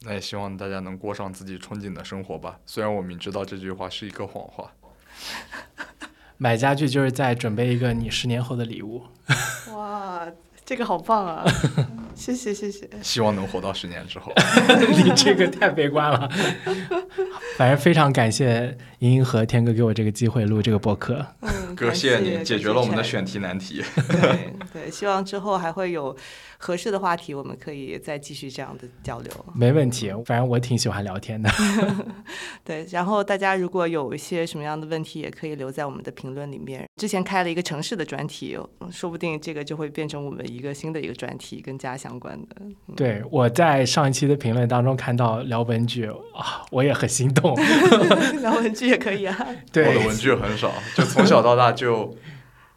[0.00, 2.58] 那也希望大家能过上自己憧憬的生活吧。
[2.64, 4.72] 虽然我明知道这句话是一个谎话。
[6.38, 9.02] 买家具就是在准备一个你十年后的礼物。
[9.74, 10.26] 哇，
[10.64, 11.44] 这个好棒啊！
[12.14, 12.88] 谢谢谢谢。
[13.02, 14.32] 希望能活到十年之后。
[14.90, 16.28] 你这个太悲观了。
[17.56, 21.24] 反正非常感谢莹莹和天哥给我这个机会录这个播客。
[21.40, 23.82] 嗯，哥，谢谢你你解决了我们的选题难题。
[24.08, 26.14] 对对，希望之后还会有
[26.58, 29.30] 合适的话题，我们可以再继续这样的交流。
[29.54, 31.50] 没问题，反正我挺喜欢聊天的。
[32.64, 36.84] 对，然后大家如果有一些什么样的问题，也可以留在我们的评论里面。
[36.96, 38.58] 之前开了一个城市的专题，
[38.90, 42.56] 说不定这个就会变成我们一个新的一个专题，跟家相关的。
[42.96, 47.54] 对，我在上一期的评论当中看到聊文具啊，我也很心动。
[48.40, 49.36] 聊文具也可以啊。
[49.72, 52.14] 对，我的文具很少，就从小到大就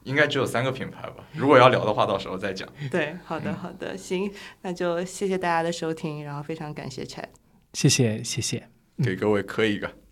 [0.10, 1.23] 应该只有三个品牌吧。
[1.34, 2.68] 如果要聊的话，到时候再讲。
[2.90, 4.31] 对，好的好的，行，
[4.64, 7.26] 那就谢谢大家的收听，然后非常感谢 Chat。
[7.73, 8.68] 谢谢谢谢，
[9.03, 10.09] 给各位磕一个。